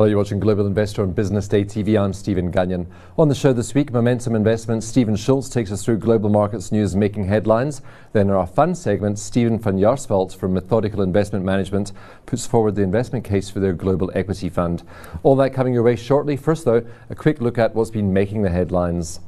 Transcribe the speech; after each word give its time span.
Hello, 0.00 0.08
you're 0.08 0.16
watching 0.16 0.40
Global 0.40 0.66
Investor 0.66 1.02
on 1.02 1.12
Business 1.12 1.46
Day 1.46 1.62
TV. 1.62 2.02
I'm 2.02 2.14
Stephen 2.14 2.50
Gunnion. 2.50 2.86
On 3.18 3.28
the 3.28 3.34
show 3.34 3.52
this 3.52 3.74
week, 3.74 3.92
Momentum 3.92 4.34
Investments, 4.34 4.86
Stephen 4.86 5.14
Schultz 5.14 5.50
takes 5.50 5.70
us 5.70 5.84
through 5.84 5.98
global 5.98 6.30
markets 6.30 6.72
news 6.72 6.96
making 6.96 7.26
headlines. 7.26 7.82
Then 8.14 8.28
in 8.28 8.32
our 8.32 8.46
fund 8.46 8.78
segment, 8.78 9.18
Stephen 9.18 9.58
van 9.58 9.78
Jaarsveld 9.78 10.34
from 10.34 10.54
Methodical 10.54 11.02
Investment 11.02 11.44
Management 11.44 11.92
puts 12.24 12.46
forward 12.46 12.76
the 12.76 12.82
investment 12.82 13.26
case 13.26 13.50
for 13.50 13.60
their 13.60 13.74
global 13.74 14.10
equity 14.14 14.48
fund. 14.48 14.84
All 15.22 15.36
that 15.36 15.52
coming 15.52 15.74
your 15.74 15.82
way 15.82 15.96
shortly. 15.96 16.34
First, 16.34 16.64
though, 16.64 16.82
a 17.10 17.14
quick 17.14 17.42
look 17.42 17.58
at 17.58 17.74
what's 17.74 17.90
been 17.90 18.10
making 18.10 18.40
the 18.40 18.48
headlines. 18.48 19.20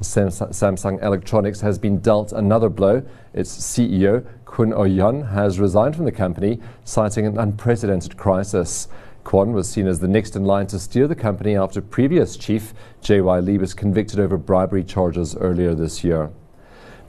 Samsung 0.00 1.02
Electronics 1.02 1.60
has 1.60 1.76
been 1.76 1.98
dealt 1.98 2.32
another 2.32 2.68
blow. 2.68 3.02
Its 3.34 3.50
CEO, 3.58 4.24
Kwon 4.44 4.72
Oh-hyun, 4.72 5.32
has 5.32 5.58
resigned 5.58 5.96
from 5.96 6.04
the 6.04 6.12
company, 6.12 6.60
citing 6.84 7.26
an 7.26 7.36
unprecedented 7.36 8.16
crisis. 8.16 8.86
Kwon 9.24 9.52
was 9.52 9.68
seen 9.68 9.86
as 9.86 10.00
the 10.00 10.08
next 10.08 10.34
in 10.34 10.44
line 10.44 10.66
to 10.68 10.78
steer 10.78 11.06
the 11.06 11.14
company 11.14 11.56
after 11.56 11.80
previous 11.80 12.36
chief 12.36 12.72
J.Y. 13.02 13.40
Lee 13.40 13.58
was 13.58 13.74
convicted 13.74 14.18
over 14.18 14.36
bribery 14.36 14.82
charges 14.82 15.36
earlier 15.36 15.74
this 15.74 16.02
year. 16.02 16.30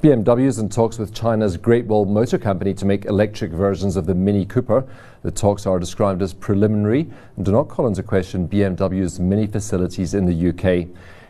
BMW 0.01 0.47
is 0.47 0.57
in 0.57 0.67
talks 0.67 0.97
with 0.97 1.13
China's 1.13 1.57
Great 1.57 1.85
Wall 1.85 2.05
Motor 2.05 2.39
Company 2.39 2.73
to 2.73 2.85
make 2.85 3.05
electric 3.05 3.51
versions 3.51 3.95
of 3.95 4.07
the 4.07 4.15
Mini 4.15 4.45
Cooper. 4.45 4.83
The 5.21 5.29
talks 5.29 5.67
are 5.67 5.77
described 5.79 6.23
as 6.23 6.33
preliminary 6.33 7.07
and 7.37 7.45
do 7.45 7.51
not 7.51 7.69
call 7.69 7.85
into 7.85 8.01
question 8.01 8.47
BMW's 8.47 9.19
many 9.19 9.45
facilities 9.45 10.15
in 10.15 10.25
the 10.25 10.49
UK. 10.49 10.87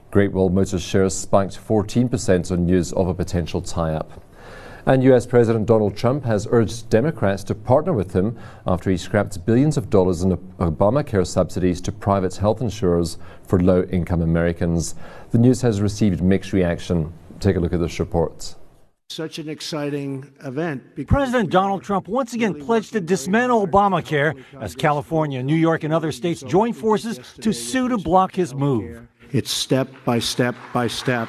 Great 0.10 0.32
Wall 0.32 0.50
Motors 0.50 0.82
shares 0.82 1.14
spiked 1.14 1.58
14% 1.58 2.52
on 2.52 2.66
news 2.66 2.94
of 2.94 3.10
a 3.10 3.14
potential 3.14 3.62
tie 3.62 3.94
up. 3.94 4.24
And 4.86 5.04
US 5.04 5.26
President 5.26 5.66
Donald 5.66 5.96
Trump 5.96 6.24
has 6.26 6.48
urged 6.50 6.90
Democrats 6.90 7.44
to 7.46 7.56
partner 7.56 7.94
with 7.94 8.14
him 8.14 8.38
after 8.66 8.90
he 8.90 8.98
scrapped 8.98 9.46
billions 9.46 9.78
of 9.78 9.90
dollars 9.90 10.24
in 10.24 10.36
Obamacare 10.60 11.26
subsidies 11.26 11.82
to 11.82 11.92
private 11.92 12.36
health 12.36 12.62
insurers 12.62 13.18
for 13.44 13.60
low 13.60 13.84
income 13.84 14.22
Americans. 14.22 14.96
The 15.32 15.38
news 15.38 15.62
has 15.62 15.82
received 15.82 16.24
mixed 16.24 16.54
reaction. 16.54 17.14
Take 17.40 17.56
a 17.56 17.60
look 17.60 17.74
at 17.74 17.80
this 17.80 18.00
report 18.00 18.56
such 19.12 19.40
an 19.40 19.50
exciting 19.50 20.32
event. 20.46 20.82
President 21.06 21.50
Donald 21.50 21.84
Trump 21.84 22.08
once 22.08 22.34
again 22.34 22.54
pledged 22.54 22.94
to 22.94 23.02
dismantle 23.02 23.68
Obamacare 23.68 24.42
as 24.62 24.74
California, 24.74 25.44
New 25.44 25.56
York, 25.56 25.84
and 25.84 25.94
other 25.94 26.14
states 26.14 26.42
join 26.42 26.72
forces 26.72 27.20
to 27.42 27.52
sue 27.52 27.90
to 27.90 27.98
block 27.98 28.34
his 28.34 28.56
move. 28.56 29.06
It's 29.34 29.52
step 29.52 29.90
by 30.06 30.20
step 30.20 30.56
by 30.74 30.88
step. 30.88 31.28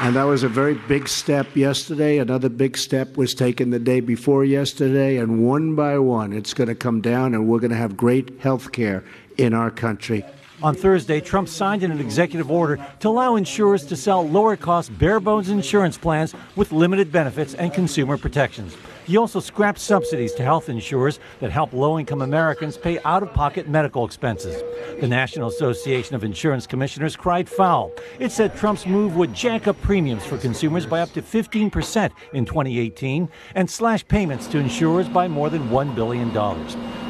And 0.00 0.16
that 0.16 0.24
was 0.24 0.42
a 0.42 0.48
very 0.48 0.74
big 0.74 1.08
step 1.08 1.54
yesterday. 1.54 2.18
Another 2.18 2.48
big 2.48 2.76
step 2.76 3.16
was 3.16 3.32
taken 3.32 3.70
the 3.70 3.78
day 3.78 4.00
before 4.00 4.44
yesterday. 4.44 5.18
And 5.18 5.46
one 5.46 5.76
by 5.76 5.98
one, 5.98 6.32
it's 6.32 6.52
going 6.52 6.68
to 6.68 6.74
come 6.74 7.00
down, 7.00 7.32
and 7.32 7.46
we're 7.46 7.60
going 7.60 7.70
to 7.70 7.76
have 7.76 7.96
great 7.96 8.40
health 8.40 8.72
care 8.72 9.04
in 9.38 9.54
our 9.54 9.70
country. 9.70 10.24
On 10.62 10.74
Thursday, 10.74 11.20
Trump 11.20 11.48
signed 11.48 11.82
an 11.82 11.98
executive 12.00 12.50
order 12.50 12.78
to 13.00 13.08
allow 13.08 13.36
insurers 13.36 13.84
to 13.86 13.96
sell 13.96 14.26
lower 14.26 14.56
cost, 14.56 14.96
bare 14.98 15.18
bones 15.18 15.48
insurance 15.48 15.98
plans 15.98 16.34
with 16.54 16.70
limited 16.72 17.10
benefits 17.10 17.54
and 17.54 17.72
consumer 17.74 18.16
protections. 18.16 18.76
He 19.04 19.16
also 19.16 19.40
scrapped 19.40 19.78
subsidies 19.80 20.32
to 20.34 20.42
health 20.42 20.68
insurers 20.68 21.18
that 21.40 21.50
help 21.50 21.72
low 21.72 21.98
income 21.98 22.22
Americans 22.22 22.78
pay 22.78 22.98
out 23.04 23.22
of 23.22 23.34
pocket 23.34 23.68
medical 23.68 24.06
expenses. 24.06 24.62
The 25.00 25.08
National 25.08 25.48
Association 25.48 26.14
of 26.14 26.24
Insurance 26.24 26.66
Commissioners 26.66 27.16
cried 27.16 27.48
foul. 27.48 27.92
It 28.18 28.32
said 28.32 28.56
Trump's 28.56 28.86
move 28.86 29.16
would 29.16 29.34
jack 29.34 29.66
up 29.66 29.78
premiums 29.82 30.24
for 30.24 30.38
consumers 30.38 30.86
by 30.86 31.00
up 31.00 31.12
to 31.12 31.22
15% 31.22 32.10
in 32.32 32.44
2018 32.46 33.28
and 33.56 33.68
slash 33.68 34.06
payments 34.08 34.46
to 34.46 34.58
insurers 34.58 35.08
by 35.08 35.28
more 35.28 35.50
than 35.50 35.68
$1 35.68 35.94
billion. 35.94 36.32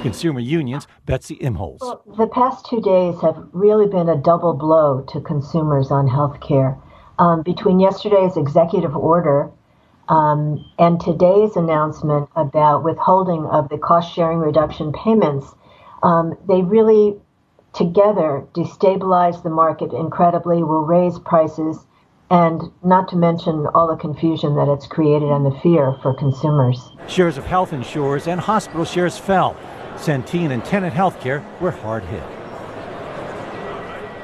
Consumer 0.04 0.40
Unions, 0.40 0.86
Betsy 1.06 1.36
Imholz. 1.36 1.80
Well, 1.80 2.02
the 2.18 2.26
past 2.26 2.66
two 2.66 2.82
days 2.82 3.18
have 3.22 3.36
really 3.52 3.88
been 3.88 4.10
a 4.10 4.16
double 4.16 4.52
blow 4.52 5.00
to 5.08 5.20
consumers 5.22 5.90
on 5.90 6.06
health 6.06 6.40
care. 6.46 6.76
Um, 7.18 7.42
between 7.42 7.80
yesterday's 7.80 8.36
executive 8.36 8.94
order 8.94 9.50
um, 10.10 10.62
and 10.78 11.00
today's 11.00 11.56
announcement 11.56 12.28
about 12.36 12.84
withholding 12.84 13.46
of 13.46 13.70
the 13.70 13.78
cost 13.78 14.14
sharing 14.14 14.40
reduction 14.40 14.92
payments, 14.92 15.54
um, 16.02 16.36
they 16.46 16.60
really 16.60 17.16
together 17.72 18.46
destabilize 18.54 19.42
the 19.42 19.48
market 19.48 19.94
incredibly, 19.94 20.62
will 20.62 20.84
raise 20.84 21.18
prices, 21.18 21.86
and 22.30 22.60
not 22.82 23.08
to 23.08 23.16
mention 23.16 23.66
all 23.74 23.88
the 23.88 23.96
confusion 23.96 24.54
that 24.56 24.68
it's 24.68 24.86
created 24.86 25.30
and 25.30 25.46
the 25.46 25.58
fear 25.62 25.96
for 26.02 26.12
consumers. 26.12 26.90
Shares 27.08 27.38
of 27.38 27.46
health 27.46 27.72
insurers 27.72 28.28
and 28.28 28.38
hospital 28.38 28.84
shares 28.84 29.16
fell. 29.16 29.56
Centene 29.96 30.50
and 30.50 30.64
Tenet 30.64 30.92
Healthcare 30.92 31.42
were 31.60 31.70
hard 31.70 32.04
hit. 32.04 32.22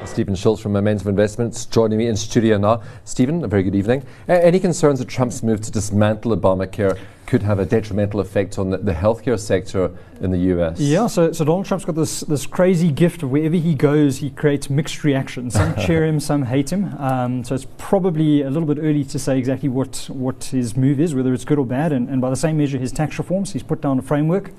Stephen 0.05 0.35
Schultz 0.35 0.61
from 0.61 0.73
Momentum 0.73 1.07
Investments 1.07 1.65
joining 1.65 1.97
me 1.97 2.07
in 2.07 2.15
studio 2.15 2.57
now. 2.57 2.81
Stephen, 3.05 3.43
a 3.43 3.47
very 3.47 3.63
good 3.63 3.75
evening. 3.75 4.03
any 4.27 4.59
concerns 4.59 4.99
that 4.99 5.07
Trump's 5.07 5.43
move 5.43 5.61
to 5.61 5.71
dismantle 5.71 6.35
Obamacare 6.35 6.99
could 7.31 7.43
have 7.43 7.59
a 7.59 7.65
detrimental 7.65 8.19
effect 8.19 8.59
on 8.59 8.71
the, 8.71 8.77
the 8.77 8.91
healthcare 8.91 9.39
sector 9.39 9.89
in 10.19 10.31
the 10.31 10.37
US. 10.53 10.81
Yeah, 10.81 11.07
so, 11.07 11.31
so 11.31 11.45
Donald 11.45 11.65
Trump's 11.65 11.85
got 11.85 11.95
this, 11.95 12.19
this 12.19 12.45
crazy 12.45 12.91
gift 12.91 13.23
of 13.23 13.31
wherever 13.31 13.55
he 13.55 13.73
goes, 13.73 14.17
he 14.17 14.31
creates 14.31 14.69
mixed 14.69 15.05
reactions. 15.05 15.53
Some 15.53 15.73
cheer 15.85 16.03
him, 16.03 16.19
some 16.19 16.43
hate 16.43 16.73
him. 16.73 16.93
Um, 16.97 17.45
so 17.45 17.55
it's 17.55 17.67
probably 17.77 18.41
a 18.41 18.49
little 18.49 18.67
bit 18.67 18.79
early 18.81 19.05
to 19.05 19.17
say 19.17 19.37
exactly 19.37 19.69
what, 19.69 20.09
what 20.11 20.43
his 20.43 20.75
move 20.75 20.99
is, 20.99 21.15
whether 21.15 21.33
it's 21.33 21.45
good 21.45 21.57
or 21.57 21.65
bad. 21.65 21.93
And, 21.93 22.09
and 22.09 22.19
by 22.19 22.29
the 22.29 22.35
same 22.35 22.57
measure, 22.57 22.77
his 22.77 22.91
tax 22.91 23.17
reforms, 23.17 23.53
he's 23.53 23.63
put 23.63 23.79
down 23.79 23.97
a 23.97 24.01
framework 24.01 24.51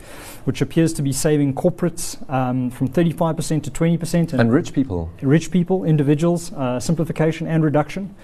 which 0.45 0.63
appears 0.63 0.95
to 0.95 1.03
be 1.03 1.13
saving 1.13 1.55
corporates 1.55 2.17
um, 2.31 2.71
from 2.71 2.89
35% 2.89 3.65
to 3.65 3.71
20%. 3.71 4.15
And, 4.15 4.41
and, 4.41 4.51
rich 4.51 4.73
people. 4.73 5.11
Rich 5.21 5.51
people, 5.51 5.85
individuals, 5.85 6.55
uh, 6.55 6.81
simplification 6.81 7.47
and 7.47 7.63
reduction. 7.63 8.15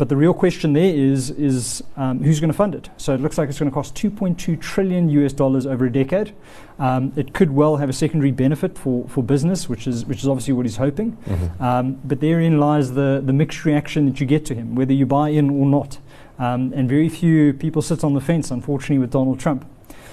But 0.00 0.08
the 0.08 0.16
real 0.16 0.32
question 0.32 0.72
there 0.72 0.94
is, 0.94 1.28
is 1.32 1.84
um, 1.98 2.22
who's 2.22 2.40
going 2.40 2.50
to 2.50 2.56
fund 2.56 2.74
it? 2.74 2.88
So 2.96 3.12
it 3.12 3.20
looks 3.20 3.36
like 3.36 3.50
it's 3.50 3.58
going 3.58 3.70
to 3.70 3.74
cost 3.74 3.94
2.2 3.96 4.58
trillion 4.58 5.10
US 5.10 5.34
dollars 5.34 5.66
over 5.66 5.84
a 5.84 5.92
decade. 5.92 6.32
Um, 6.78 7.12
it 7.16 7.34
could 7.34 7.50
well 7.50 7.76
have 7.76 7.90
a 7.90 7.92
secondary 7.92 8.30
benefit 8.30 8.78
for, 8.78 9.06
for 9.10 9.22
business, 9.22 9.68
which 9.68 9.86
is, 9.86 10.06
which 10.06 10.20
is 10.20 10.26
obviously 10.26 10.54
what 10.54 10.64
he's 10.64 10.78
hoping. 10.78 11.18
Mm-hmm. 11.26 11.62
Um, 11.62 12.00
but 12.02 12.20
therein 12.20 12.58
lies 12.58 12.94
the, 12.94 13.20
the 13.22 13.34
mixed 13.34 13.66
reaction 13.66 14.06
that 14.06 14.20
you 14.20 14.26
get 14.26 14.46
to 14.46 14.54
him, 14.54 14.74
whether 14.74 14.94
you 14.94 15.04
buy 15.04 15.28
in 15.28 15.50
or 15.50 15.66
not. 15.66 15.98
Um, 16.38 16.72
and 16.74 16.88
very 16.88 17.10
few 17.10 17.52
people 17.52 17.82
sit 17.82 18.02
on 18.02 18.14
the 18.14 18.22
fence, 18.22 18.50
unfortunately, 18.50 19.00
with 19.00 19.10
Donald 19.10 19.38
Trump. 19.38 19.66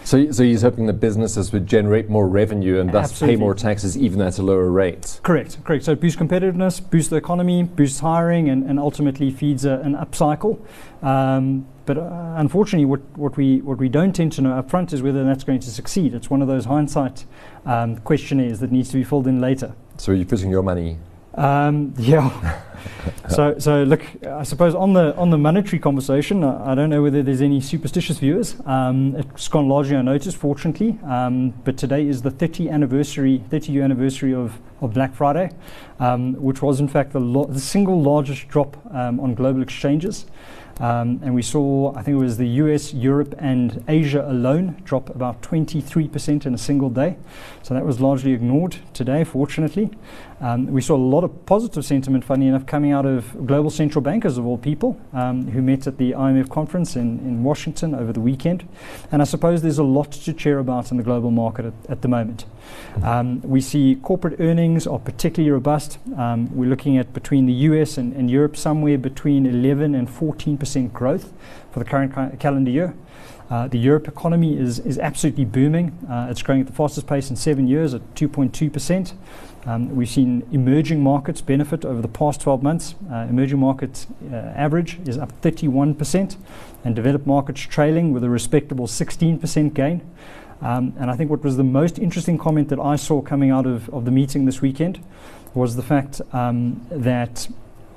So, 0.07 0.31
so 0.31 0.41
he's 0.41 0.61
hoping 0.61 0.85
that 0.85 1.01
businesses 1.01 1.51
would 1.51 1.67
generate 1.67 2.09
more 2.09 2.29
revenue 2.29 2.79
and 2.79 2.93
thus 2.93 3.11
Absolutely. 3.11 3.35
pay 3.35 3.39
more 3.41 3.53
taxes 3.53 3.97
even 3.97 4.21
at 4.21 4.39
a 4.39 4.41
lower 4.41 4.71
rate. 4.71 5.19
Correct, 5.21 5.61
correct. 5.65 5.83
So 5.83 5.95
boost 5.95 6.17
competitiveness, 6.17 6.79
boost 6.89 7.09
the 7.09 7.17
economy, 7.17 7.63
boosts 7.63 7.99
hiring, 7.99 8.47
and, 8.47 8.63
and 8.69 8.79
ultimately 8.79 9.31
feeds 9.31 9.65
a, 9.65 9.79
an 9.79 9.95
upcycle. 9.95 10.65
Um, 11.03 11.67
but 11.85 11.97
uh, 11.97 12.35
unfortunately, 12.37 12.85
what, 12.85 13.01
what, 13.17 13.35
we, 13.35 13.59
what 13.59 13.79
we 13.79 13.89
don't 13.89 14.13
tend 14.13 14.31
to 14.33 14.41
know 14.41 14.51
upfront 14.51 14.93
is 14.93 15.01
whether 15.01 15.25
that's 15.25 15.43
going 15.43 15.59
to 15.59 15.69
succeed. 15.69 16.13
It's 16.13 16.29
one 16.29 16.41
of 16.41 16.47
those 16.47 16.63
hindsight 16.63 17.25
um, 17.65 17.97
questionnaires 17.97 18.61
that 18.61 18.71
needs 18.71 18.87
to 18.91 18.95
be 18.95 19.03
filled 19.03 19.27
in 19.27 19.41
later. 19.41 19.75
So 19.97 20.13
you're 20.13 20.23
putting 20.23 20.49
your 20.49 20.63
money 20.63 20.99
um, 21.37 21.93
yeah. 21.97 22.61
so, 23.29 23.57
so 23.59 23.83
look, 23.83 24.03
I 24.25 24.43
suppose 24.43 24.73
on 24.75 24.93
the 24.93 25.15
on 25.15 25.29
the 25.29 25.37
monetary 25.37 25.79
conversation, 25.79 26.43
I, 26.43 26.71
I 26.71 26.75
don't 26.75 26.89
know 26.89 27.03
whether 27.03 27.21
there's 27.21 27.41
any 27.41 27.61
superstitious 27.61 28.17
viewers. 28.17 28.55
Um, 28.65 29.15
it's 29.15 29.47
gone 29.47 29.69
largely 29.69 29.95
unnoticed, 29.95 30.37
fortunately. 30.37 30.99
Um, 31.05 31.51
but 31.63 31.77
today 31.77 32.07
is 32.07 32.21
the 32.21 32.31
30 32.31 32.69
anniversary, 32.69 33.43
30 33.49 33.71
year 33.71 33.83
anniversary 33.83 34.33
of, 34.33 34.59
of 34.81 34.93
Black 34.93 35.13
Friday, 35.13 35.51
um, 35.99 36.33
which 36.41 36.61
was 36.61 36.79
in 36.79 36.87
fact 36.87 37.13
the, 37.13 37.19
lo- 37.19 37.45
the 37.45 37.59
single 37.59 38.01
largest 38.01 38.47
drop 38.47 38.77
um, 38.93 39.19
on 39.19 39.35
global 39.35 39.61
exchanges. 39.61 40.25
Um, 40.79 41.19
and 41.23 41.33
we 41.33 41.41
saw, 41.41 41.91
I 41.95 42.03
think 42.03 42.15
it 42.15 42.19
was 42.19 42.37
the 42.37 42.47
US, 42.47 42.93
Europe, 42.93 43.33
and 43.39 43.83
Asia 43.87 44.29
alone 44.29 44.79
drop 44.83 45.09
about 45.09 45.41
23% 45.41 46.45
in 46.45 46.53
a 46.53 46.57
single 46.57 46.89
day. 46.89 47.17
So 47.63 47.73
that 47.73 47.85
was 47.85 47.99
largely 47.99 48.33
ignored 48.33 48.77
today, 48.93 49.23
fortunately. 49.23 49.89
Um, 50.39 50.67
we 50.67 50.81
saw 50.81 50.95
a 50.95 50.97
lot 50.97 51.23
of 51.23 51.45
positive 51.47 51.83
sentiment, 51.83 52.23
funny 52.23 52.47
enough, 52.47 52.67
coming 52.67 52.91
out 52.91 53.07
of 53.07 53.47
global 53.47 53.71
central 53.71 54.03
bankers, 54.03 54.37
of 54.37 54.45
all 54.45 54.57
people, 54.57 54.99
um, 55.13 55.47
who 55.49 55.63
met 55.63 55.87
at 55.87 55.97
the 55.97 56.11
IMF 56.11 56.49
conference 56.49 56.95
in, 56.95 57.19
in 57.19 57.43
Washington 57.43 57.95
over 57.95 58.13
the 58.13 58.19
weekend. 58.19 58.67
And 59.11 59.21
I 59.21 59.25
suppose 59.25 59.63
there's 59.63 59.79
a 59.79 59.83
lot 59.83 60.11
to 60.11 60.33
cheer 60.33 60.59
about 60.59 60.91
in 60.91 60.97
the 60.97 61.03
global 61.03 61.31
market 61.31 61.65
at, 61.65 61.73
at 61.89 62.01
the 62.03 62.07
moment. 62.07 62.45
Um, 63.01 63.41
we 63.41 63.61
see 63.61 63.95
corporate 63.95 64.39
earnings 64.39 64.85
are 64.85 64.99
particularly 64.99 65.49
robust. 65.49 65.97
Um, 66.15 66.55
we're 66.55 66.69
looking 66.69 66.97
at 66.97 67.13
between 67.13 67.47
the 67.47 67.53
US 67.53 67.97
and, 67.97 68.13
and 68.13 68.29
Europe 68.29 68.55
somewhere 68.55 68.99
between 68.99 69.47
11 69.47 69.95
and 69.95 70.07
14% 70.07 70.93
growth 70.93 71.33
for 71.71 71.79
the 71.79 71.85
current 71.85 72.13
ca- 72.13 72.29
calendar 72.37 72.69
year. 72.69 72.95
Uh, 73.49 73.67
the 73.67 73.77
Europe 73.77 74.07
economy 74.07 74.57
is, 74.57 74.79
is 74.79 74.99
absolutely 74.99 75.45
booming. 75.45 75.89
Uh, 76.09 76.27
it's 76.29 76.41
growing 76.41 76.61
at 76.61 76.67
the 76.67 76.73
fastest 76.73 77.07
pace 77.07 77.29
in 77.29 77.35
seven 77.35 77.67
years 77.67 77.93
at 77.93 78.01
2.2%. 78.13 79.13
Um, 79.67 79.93
we've 79.93 80.09
seen 80.09 80.47
emerging 80.53 81.03
markets 81.03 81.41
benefit 81.41 81.83
over 81.83 82.01
the 82.01 82.07
past 82.07 82.39
12 82.39 82.63
months. 82.63 82.95
Uh, 83.11 83.27
emerging 83.29 83.59
markets 83.59 84.07
uh, 84.31 84.35
average 84.35 84.97
is 85.05 85.17
up 85.17 85.41
31%, 85.41 86.37
and 86.85 86.95
developed 86.95 87.27
markets 87.27 87.59
trailing 87.59 88.13
with 88.13 88.23
a 88.23 88.29
respectable 88.29 88.87
16% 88.87 89.73
gain. 89.73 90.09
Um, 90.61 90.93
and 90.97 91.11
I 91.11 91.17
think 91.17 91.29
what 91.29 91.43
was 91.43 91.57
the 91.57 91.65
most 91.65 91.99
interesting 91.99 92.37
comment 92.37 92.69
that 92.69 92.79
I 92.79 92.95
saw 92.95 93.21
coming 93.21 93.51
out 93.51 93.65
of, 93.65 93.89
of 93.89 94.05
the 94.05 94.11
meeting 94.11 94.45
this 94.45 94.61
weekend 94.61 95.03
was 95.53 95.75
the 95.75 95.83
fact 95.83 96.21
um, 96.31 96.85
that 96.89 97.49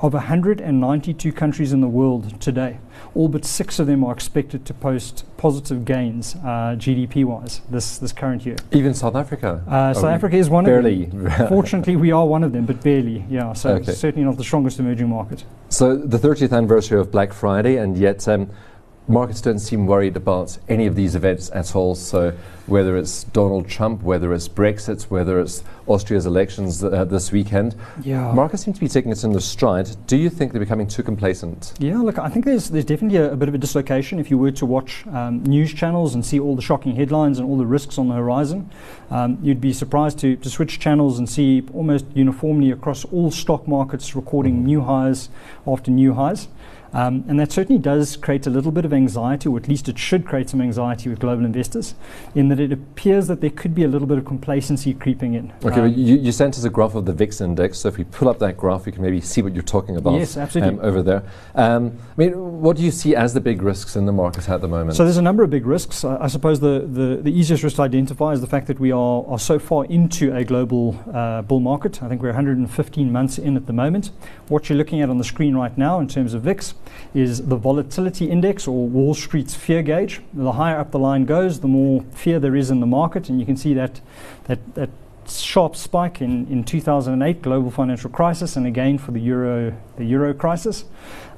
of 0.03 0.15
192 0.15 1.33
countries 1.33 1.73
in 1.73 1.81
the 1.81 1.89
world 1.89 2.41
today, 2.41 2.79
all 3.15 3.29
but 3.29 3.45
six 3.45 3.79
of 3.79 3.87
them 3.87 4.03
are 4.03 4.13
expected 4.13 4.65
to 4.65 4.73
post 4.73 5.25
positive 5.37 5.85
gains 5.85 6.37
uh, 6.37 6.75
GDP 6.79 7.25
wise 7.25 7.61
this, 7.69 7.99
this 7.99 8.13
current 8.13 8.47
year. 8.47 8.57
Even 8.73 8.95
South 8.95 9.15
Africa? 9.15 9.63
Uh, 9.69 9.93
South 9.93 10.05
Africa 10.05 10.37
is 10.37 10.49
one 10.49 10.65
barely. 10.65 11.05
of 11.05 11.11
them. 11.11 11.31
Fortunately, 11.49 11.97
we 11.97 12.13
are 12.13 12.27
one 12.27 12.43
of 12.43 12.53
them, 12.53 12.65
but 12.65 12.83
barely, 12.83 13.25
yeah. 13.29 13.53
So 13.53 13.75
okay. 13.75 13.93
certainly 13.93 14.25
not 14.25 14.39
the 14.39 14.45
strongest 14.45 14.79
emerging 14.79 15.09
market. 15.09 15.45
So 15.69 15.97
the 15.97 16.19
30th 16.19 16.57
anniversary 16.57 16.99
of 16.99 17.11
Black 17.11 17.33
Friday, 17.33 17.77
and 17.77 17.97
yet 17.97 18.27
um, 18.27 18.51
markets 19.11 19.41
don't 19.41 19.59
seem 19.59 19.87
worried 19.87 20.17
about 20.17 20.57
any 20.69 20.87
of 20.87 20.95
these 20.95 21.15
events 21.15 21.51
at 21.53 21.75
all. 21.75 21.95
So 21.95 22.33
whether 22.67 22.97
it's 22.97 23.25
Donald 23.25 23.69
Trump, 23.69 24.03
whether 24.03 24.33
it's 24.33 24.49
Brexit, 24.49 25.03
whether 25.11 25.41
it's 25.41 25.65
Austria's 25.89 26.25
elections 26.25 26.85
uh, 26.85 27.05
this 27.05 27.33
weekend, 27.33 27.75
yeah. 28.03 28.33
markets 28.33 28.63
seem 28.63 28.73
to 28.73 28.81
be 28.81 28.87
taking 28.87 29.11
it 29.11 29.25
in 29.25 29.33
the 29.33 29.41
stride. 29.41 29.89
Do 30.07 30.17
you 30.17 30.31
think 30.31 30.53
they're 30.53 30.61
becoming 30.61 30.87
too 30.87 31.03
complacent? 31.03 31.75
Yeah, 31.81 31.99
look, 31.99 32.19
I 32.19 32.29
think 32.29 32.45
there's 32.45 32.71
there's 32.71 32.85
definitely 32.85 33.19
a, 33.19 33.33
a 33.33 33.37
bit 33.37 33.49
of 33.49 33.55
a 33.55 33.59
dislocation 33.59 34.21
if 34.21 34.31
you 34.31 34.39
were 34.39 34.53
to 34.53 34.67
watch 34.67 35.05
um, 35.09 35.43
news 35.43 35.75
channels 35.75 36.15
and 36.15 36.25
see 36.25 36.39
all 36.39 36.55
the 36.55 36.63
shocking 36.63 36.95
headlines 36.95 37.41
and 37.41 37.49
all 37.49 37.59
the 37.59 37.67
risks 37.67 37.99
on 37.99 38.09
the 38.09 38.15
horizon. 38.15 38.71
Um, 39.11 39.39
you'd 39.43 39.61
be 39.61 39.73
surprised 39.73 40.21
to, 40.21 40.37
to 40.37 40.49
switch 40.49 40.79
channels 40.79 41.19
and 41.19 41.29
see 41.29 41.65
almost 41.75 42.05
uniformly 42.15 42.71
across 42.71 43.05
all 43.07 43.33
stock 43.33 43.67
markets 43.67 44.15
recording 44.15 44.59
mm-hmm. 44.59 44.67
new 44.67 44.81
highs 44.83 45.29
after 45.67 45.91
new 45.91 46.15
highs. 46.15 46.47
Um, 46.93 47.25
and 47.29 47.39
that 47.39 47.53
certainly 47.53 47.81
does 47.81 48.17
create 48.17 48.47
a 48.47 48.51
little 48.51 48.73
bit 48.73 48.85
of 48.85 48.93
anxiety, 48.93 49.49
or 49.49 49.57
at 49.57 49.69
least 49.69 49.89
it 49.89 49.99
should 49.99 50.27
create 50.27 50.51
some 50.51 50.61
anxiety 50.61 51.09
with 51.09 51.21
global 51.21 51.45
investors, 51.45 51.95
in 52.35 52.49
that 52.49 52.59
it 52.59 52.73
appears 52.73 53.29
that 53.29 53.41
there 53.41 53.51
could 53.51 53.75
be 53.75 53.85
a 53.85 53.89
little 53.89 54.09
bit 54.09 54.19
of 54.19 54.25
complacency 54.25 54.95
creeping 54.95 55.35
in. 55.35 55.53
Okay, 55.65 55.81
um, 55.81 55.93
you, 55.95 56.17
you, 56.17 56.33
sent 56.33 56.57
us 56.57 56.65
a 56.65 56.71
graph 56.71 56.95
of 56.95 57.05
the 57.05 57.13
VIX 57.13 57.41
index, 57.41 57.79
so 57.79 57.89
if 57.89 57.99
we 57.99 58.05
pull 58.05 58.29
up 58.29 58.39
that 58.41 58.57
graph, 58.57 58.87
we 58.87 58.93
can 58.93 59.03
maybe 59.03 59.21
see 59.21 59.43
what 59.43 59.55
you're 59.55 59.63
talking 59.63 59.97
about. 59.97 60.15
Yes, 60.15 60.37
absolutely. 60.37 60.79
Um, 60.79 60.85
over 60.85 61.03
there. 61.03 61.23
Um, 61.55 61.97
I 62.17 62.21
mean, 62.21 62.61
what 62.61 62.77
do 62.77 62.83
you 62.83 62.91
see 62.91 63.15
as 63.15 63.35
the 63.35 63.41
big 63.41 63.63
risks 63.63 63.97
in 63.97 64.07
the 64.07 64.13
market 64.13 64.49
at 64.49 64.61
the 64.61 64.69
moment? 64.69 64.97
So 64.97 65.05
there's 65.05 65.17
a 65.17 65.23
number 65.23 65.43
of 65.43 65.51
big 65.51 65.67
risks. 65.67 66.05
I 66.05 66.27
suppose 66.27 66.61
the, 66.61 66.81
the, 66.81 67.21
the, 67.23 67.31
easiest 67.31 67.63
risk 67.63 67.77
to 67.77 67.83
identify 67.83 68.33
is 68.33 68.41
the 68.41 68.47
fact 68.47 68.67
that 68.67 68.81
we 68.81 68.91
are, 68.91 69.25
are 69.27 69.39
so 69.39 69.59
far 69.59 69.85
into 69.87 70.35
a 70.35 70.45
global 70.45 71.03
uh, 71.15 71.43
bull 71.43 71.61
market. 71.61 72.03
I 72.03 72.09
think 72.09 72.23
we're 72.23 72.29
115 72.31 73.13
months 73.13 73.39
in 73.39 73.57
at 73.57 73.67
the 73.67 73.73
moment. 73.73 74.11
What 74.49 74.69
you're 74.69 74.79
looking 74.79 75.01
at 75.01 75.09
on 75.09 75.19
the 75.19 75.25
screen 75.25 75.55
right 75.55 75.77
now 75.79 76.01
in 76.01 76.09
terms 76.09 76.35
of 76.35 76.43
VIX 76.43 76.75
is 77.15 77.47
the 77.47 77.57
volatility 77.57 78.31
index 78.31 78.67
or 78.67 78.87
Wall 78.87 79.15
Street's 79.15 79.55
fear 79.55 79.83
gauge. 79.83 80.21
The 80.33 80.53
higher 80.53 80.79
up 80.79 80.91
the 80.91 80.99
line 80.99 81.25
goes, 81.25 81.61
the 81.61 81.69
more 81.69 82.03
fear 82.13 82.39
there 82.39 82.57
is 82.57 82.71
in 82.71 82.81
the 82.81 82.87
market, 82.87 83.29
and 83.29 83.41
you 83.41 83.47
can 83.47 83.57
see 83.57 83.75
that 83.75 84.01
that, 84.45 84.75
that 84.75 84.91
sharp 85.29 85.77
spike 85.77 86.21
in, 86.21 86.47
in 86.49 86.65
2008 86.65 87.43
global 87.43 87.71
financial 87.71 88.11
crisis 88.11 88.57
and 88.57 88.67
again 88.67 88.99
for 88.99 89.13
the 89.13 89.21
euro 89.21 89.77
the 89.97 90.05
euro 90.05 90.35
crisis. 90.35 90.85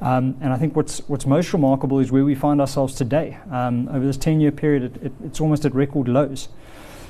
Um, 0.00 0.36
and 0.40 0.52
I 0.52 0.56
think 0.56 0.74
what's 0.74 1.00
what's 1.08 1.26
most 1.26 1.52
remarkable 1.52 1.98
is 1.98 2.10
where 2.10 2.24
we 2.24 2.34
find 2.34 2.60
ourselves 2.60 2.94
today. 2.94 3.38
Um, 3.50 3.88
over 3.88 4.06
this 4.06 4.16
10 4.16 4.40
year 4.40 4.52
period 4.52 4.82
it, 4.84 5.02
it, 5.02 5.12
it's 5.24 5.40
almost 5.40 5.64
at 5.64 5.74
record 5.74 6.08
lows. 6.08 6.48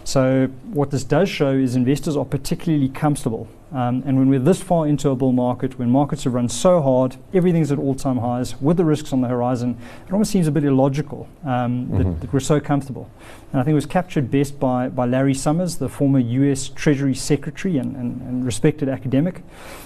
So 0.05 0.49
what 0.73 0.91
this 0.91 1.05
does 1.05 1.29
show 1.29 1.53
is 1.53 1.77
investors 1.77 2.17
are 2.17 2.25
particularly 2.25 2.89
comfortable 2.89 3.49
um, 3.73 4.03
and 4.05 4.19
when 4.19 4.29
we're 4.29 4.39
this 4.39 4.63
far 4.63 4.87
into 4.87 5.09
a 5.11 5.17
bull 5.17 5.33
market, 5.33 5.79
when 5.79 5.91
markets 5.91 6.25
have 6.25 6.35
run 6.35 6.49
so 6.49 6.83
hard, 6.83 7.17
everything's 7.33 7.73
at 7.73 7.79
all 7.79 7.95
time 7.95 8.19
highs 8.19 8.61
with 8.61 8.77
the 8.77 8.85
risks 8.85 9.13
on 9.13 9.23
the 9.23 9.29
horizon, 9.29 9.79
it 10.07 10.13
almost 10.13 10.31
seems 10.31 10.47
a 10.47 10.51
bit 10.51 10.65
illogical 10.65 11.29
um, 11.45 11.87
mm-hmm. 11.87 11.99
that, 11.99 12.21
that, 12.21 12.33
we're 12.33 12.41
so 12.41 12.61
comfortable. 12.61 13.11
And 13.53 13.61
I 13.61 13.65
think 13.65 13.73
it 13.73 13.77
was 13.77 13.87
captured 13.87 14.31
best 14.31 14.61
by, 14.61 14.89
by 14.89 15.07
Larry 15.07 15.35
Summers, 15.35 15.77
the 15.77 15.89
former 15.89 16.19
US 16.19 16.69
Treasury 16.69 17.15
Secretary 17.15 17.79
and, 17.79 17.97
and, 17.97 18.21
and 18.23 18.45
respected 18.45 18.89
academic, 18.89 19.43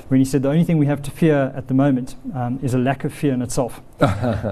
when 0.08 0.20
he 0.20 0.24
said 0.24 0.42
the 0.42 0.48
only 0.48 0.64
thing 0.64 0.78
we 0.78 0.86
have 0.86 1.02
to 1.02 1.10
fear 1.10 1.52
at 1.56 1.68
the 1.68 1.74
moment 1.74 2.16
um, 2.34 2.58
is 2.62 2.74
a 2.74 2.78
lack 2.78 3.04
of 3.04 3.12
fear 3.12 3.34
in 3.34 3.42
itself. 3.42 3.80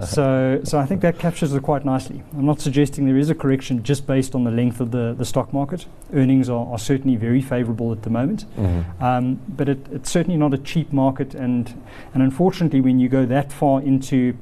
so, 0.08 0.60
so 0.64 0.78
I 0.78 0.86
think 0.86 1.00
that 1.02 1.18
captures 1.18 1.52
it 1.52 1.62
quite 1.62 1.84
nicely. 1.84 2.22
I'm 2.32 2.46
not 2.46 2.60
suggesting 2.60 3.06
there 3.06 3.18
is 3.18 3.30
a 3.30 3.34
correction 3.34 3.82
just 3.82 4.06
based 4.06 4.34
on 4.34 4.44
the 4.44 4.50
length 4.50 4.80
of 4.80 4.90
the, 4.90 5.14
the 5.16 5.24
stock 5.24 5.52
market. 5.52 5.86
Earnings 6.12 6.48
are, 6.48 6.66
are 6.66 6.78
certainly 6.78 7.16
very 7.16 7.42
favorable 7.42 7.92
at 7.92 8.02
the 8.02 8.10
moment. 8.10 8.46
Mm-hmm. 8.56 9.04
Um, 9.24 9.40
but 9.48 9.68
it, 9.68 9.86
it's 9.90 10.10
certainly 10.10 10.36
not 10.36 10.52
a 10.52 10.58
cheap 10.58 10.92
market, 10.92 11.34
and, 11.34 11.68
and 12.12 12.22
unfortunately, 12.22 12.80
when 12.80 12.98
you 12.98 13.08
go 13.08 13.24
that 13.26 13.52
far 13.52 13.80
into 13.80 14.36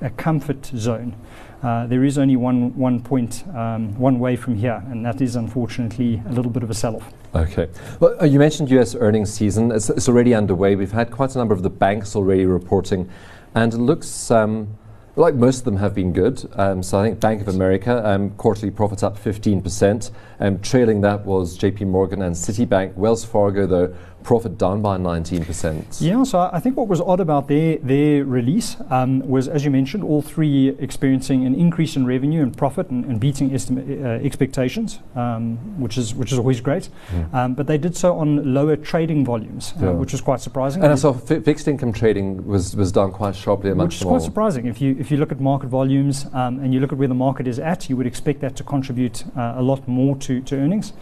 a 0.00 0.10
comfort 0.10 0.66
zone, 0.66 1.16
uh, 1.62 1.88
there 1.88 2.04
is 2.04 2.18
only 2.18 2.36
one, 2.36 2.76
one 2.76 3.02
point, 3.02 3.42
um, 3.54 3.98
one 3.98 4.20
way 4.20 4.36
from 4.36 4.54
here, 4.54 4.82
and 4.90 5.04
that 5.04 5.20
is 5.20 5.34
unfortunately 5.34 6.22
a 6.28 6.32
little 6.32 6.52
bit 6.52 6.62
of 6.62 6.70
a 6.70 6.74
sell 6.74 6.96
off. 6.96 7.12
Okay. 7.34 7.68
Well, 7.98 8.16
uh, 8.22 8.24
you 8.26 8.38
mentioned 8.38 8.70
US 8.70 8.94
earnings 8.94 9.32
season. 9.32 9.72
It's, 9.72 9.90
it's, 9.90 10.08
already 10.08 10.34
underway. 10.34 10.76
We've 10.76 10.92
had 10.92 11.10
quite 11.10 11.34
a 11.34 11.38
number 11.38 11.54
of 11.54 11.62
the 11.62 11.70
banks 11.70 12.14
already 12.14 12.46
reporting, 12.46 13.10
and 13.54 13.74
it 13.74 13.78
looks. 13.78 14.30
Um, 14.30 14.78
like 15.18 15.34
most 15.34 15.58
of 15.58 15.64
them 15.64 15.76
have 15.76 15.94
been 15.94 16.12
good. 16.12 16.48
Um, 16.54 16.82
so 16.82 17.00
I 17.00 17.02
think 17.08 17.18
Bank 17.18 17.40
of 17.40 17.48
America, 17.48 18.08
um, 18.08 18.30
quarterly 18.30 18.70
profits 18.70 19.02
up 19.02 19.18
15%. 19.18 20.12
Um, 20.38 20.60
trailing 20.60 21.00
that 21.00 21.26
was 21.26 21.58
JP 21.58 21.88
Morgan 21.88 22.22
and 22.22 22.34
Citibank. 22.34 22.94
Wells 22.94 23.24
Fargo, 23.24 23.66
though, 23.66 23.94
profit 24.22 24.58
down 24.58 24.82
by 24.82 24.96
19%. 24.98 26.00
Yeah, 26.00 26.22
so 26.24 26.50
I 26.52 26.60
think 26.60 26.76
what 26.76 26.88
was 26.88 27.00
odd 27.00 27.20
about 27.20 27.48
their, 27.48 27.78
their 27.78 28.24
release 28.24 28.76
um, 28.90 29.26
was, 29.26 29.48
as 29.48 29.64
you 29.64 29.70
mentioned, 29.70 30.04
all 30.04 30.22
three 30.22 30.68
experiencing 30.78 31.46
an 31.46 31.54
increase 31.54 31.96
in 31.96 32.04
revenue 32.04 32.42
and 32.42 32.56
profit 32.56 32.90
and, 32.90 33.04
and 33.04 33.20
beating 33.20 33.50
estima- 33.50 34.04
uh, 34.04 34.24
expectations, 34.24 35.00
um, 35.14 35.56
which, 35.80 35.96
is, 35.96 36.14
which 36.14 36.32
is 36.32 36.38
always 36.38 36.60
great. 36.60 36.88
Mm. 37.10 37.34
Um, 37.34 37.54
but 37.54 37.66
they 37.66 37.78
did 37.78 37.96
so 37.96 38.18
on 38.18 38.54
lower 38.54 38.76
trading 38.76 39.24
volumes, 39.24 39.72
uh, 39.82 39.92
which 39.92 40.12
was 40.12 40.20
quite 40.20 40.40
surprising. 40.40 40.82
And 40.82 40.92
I 40.92 40.96
saw 40.96 41.14
f- 41.14 41.44
fixed 41.44 41.68
income 41.68 41.92
trading 41.92 42.46
was, 42.46 42.76
was 42.76 42.92
down 42.92 43.12
quite 43.12 43.34
sharply. 43.34 43.72
Which 43.72 43.96
is 43.96 44.02
quite 44.02 44.22
surprising. 44.22 44.66
If 44.66 44.80
you, 44.80 44.96
if 44.98 45.10
you 45.10 45.16
look 45.16 45.32
at 45.32 45.40
market 45.40 45.68
volumes 45.68 46.26
um, 46.32 46.58
and 46.60 46.74
you 46.74 46.80
look 46.80 46.92
at 46.92 46.98
where 46.98 47.08
the 47.08 47.14
market 47.14 47.46
is 47.46 47.58
at, 47.58 47.88
you 47.88 47.96
would 47.96 48.06
expect 48.06 48.40
that 48.40 48.56
to 48.56 48.64
contribute 48.64 49.24
uh, 49.36 49.54
a 49.56 49.62
lot 49.62 49.86
more 49.88 50.16
to, 50.16 50.40
to 50.42 50.56
earnings. 50.56 50.92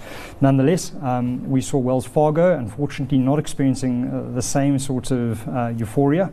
Nonetheless, 0.40 0.92
um, 1.02 1.48
we 1.50 1.60
saw 1.60 1.78
Wells 1.78 2.06
Fargo, 2.06 2.56
unfortunately, 2.56 3.15
not 3.18 3.38
experiencing 3.38 4.08
uh, 4.08 4.34
the 4.34 4.42
same 4.42 4.78
sort 4.78 5.10
of 5.10 5.46
uh, 5.48 5.72
euphoria. 5.76 6.30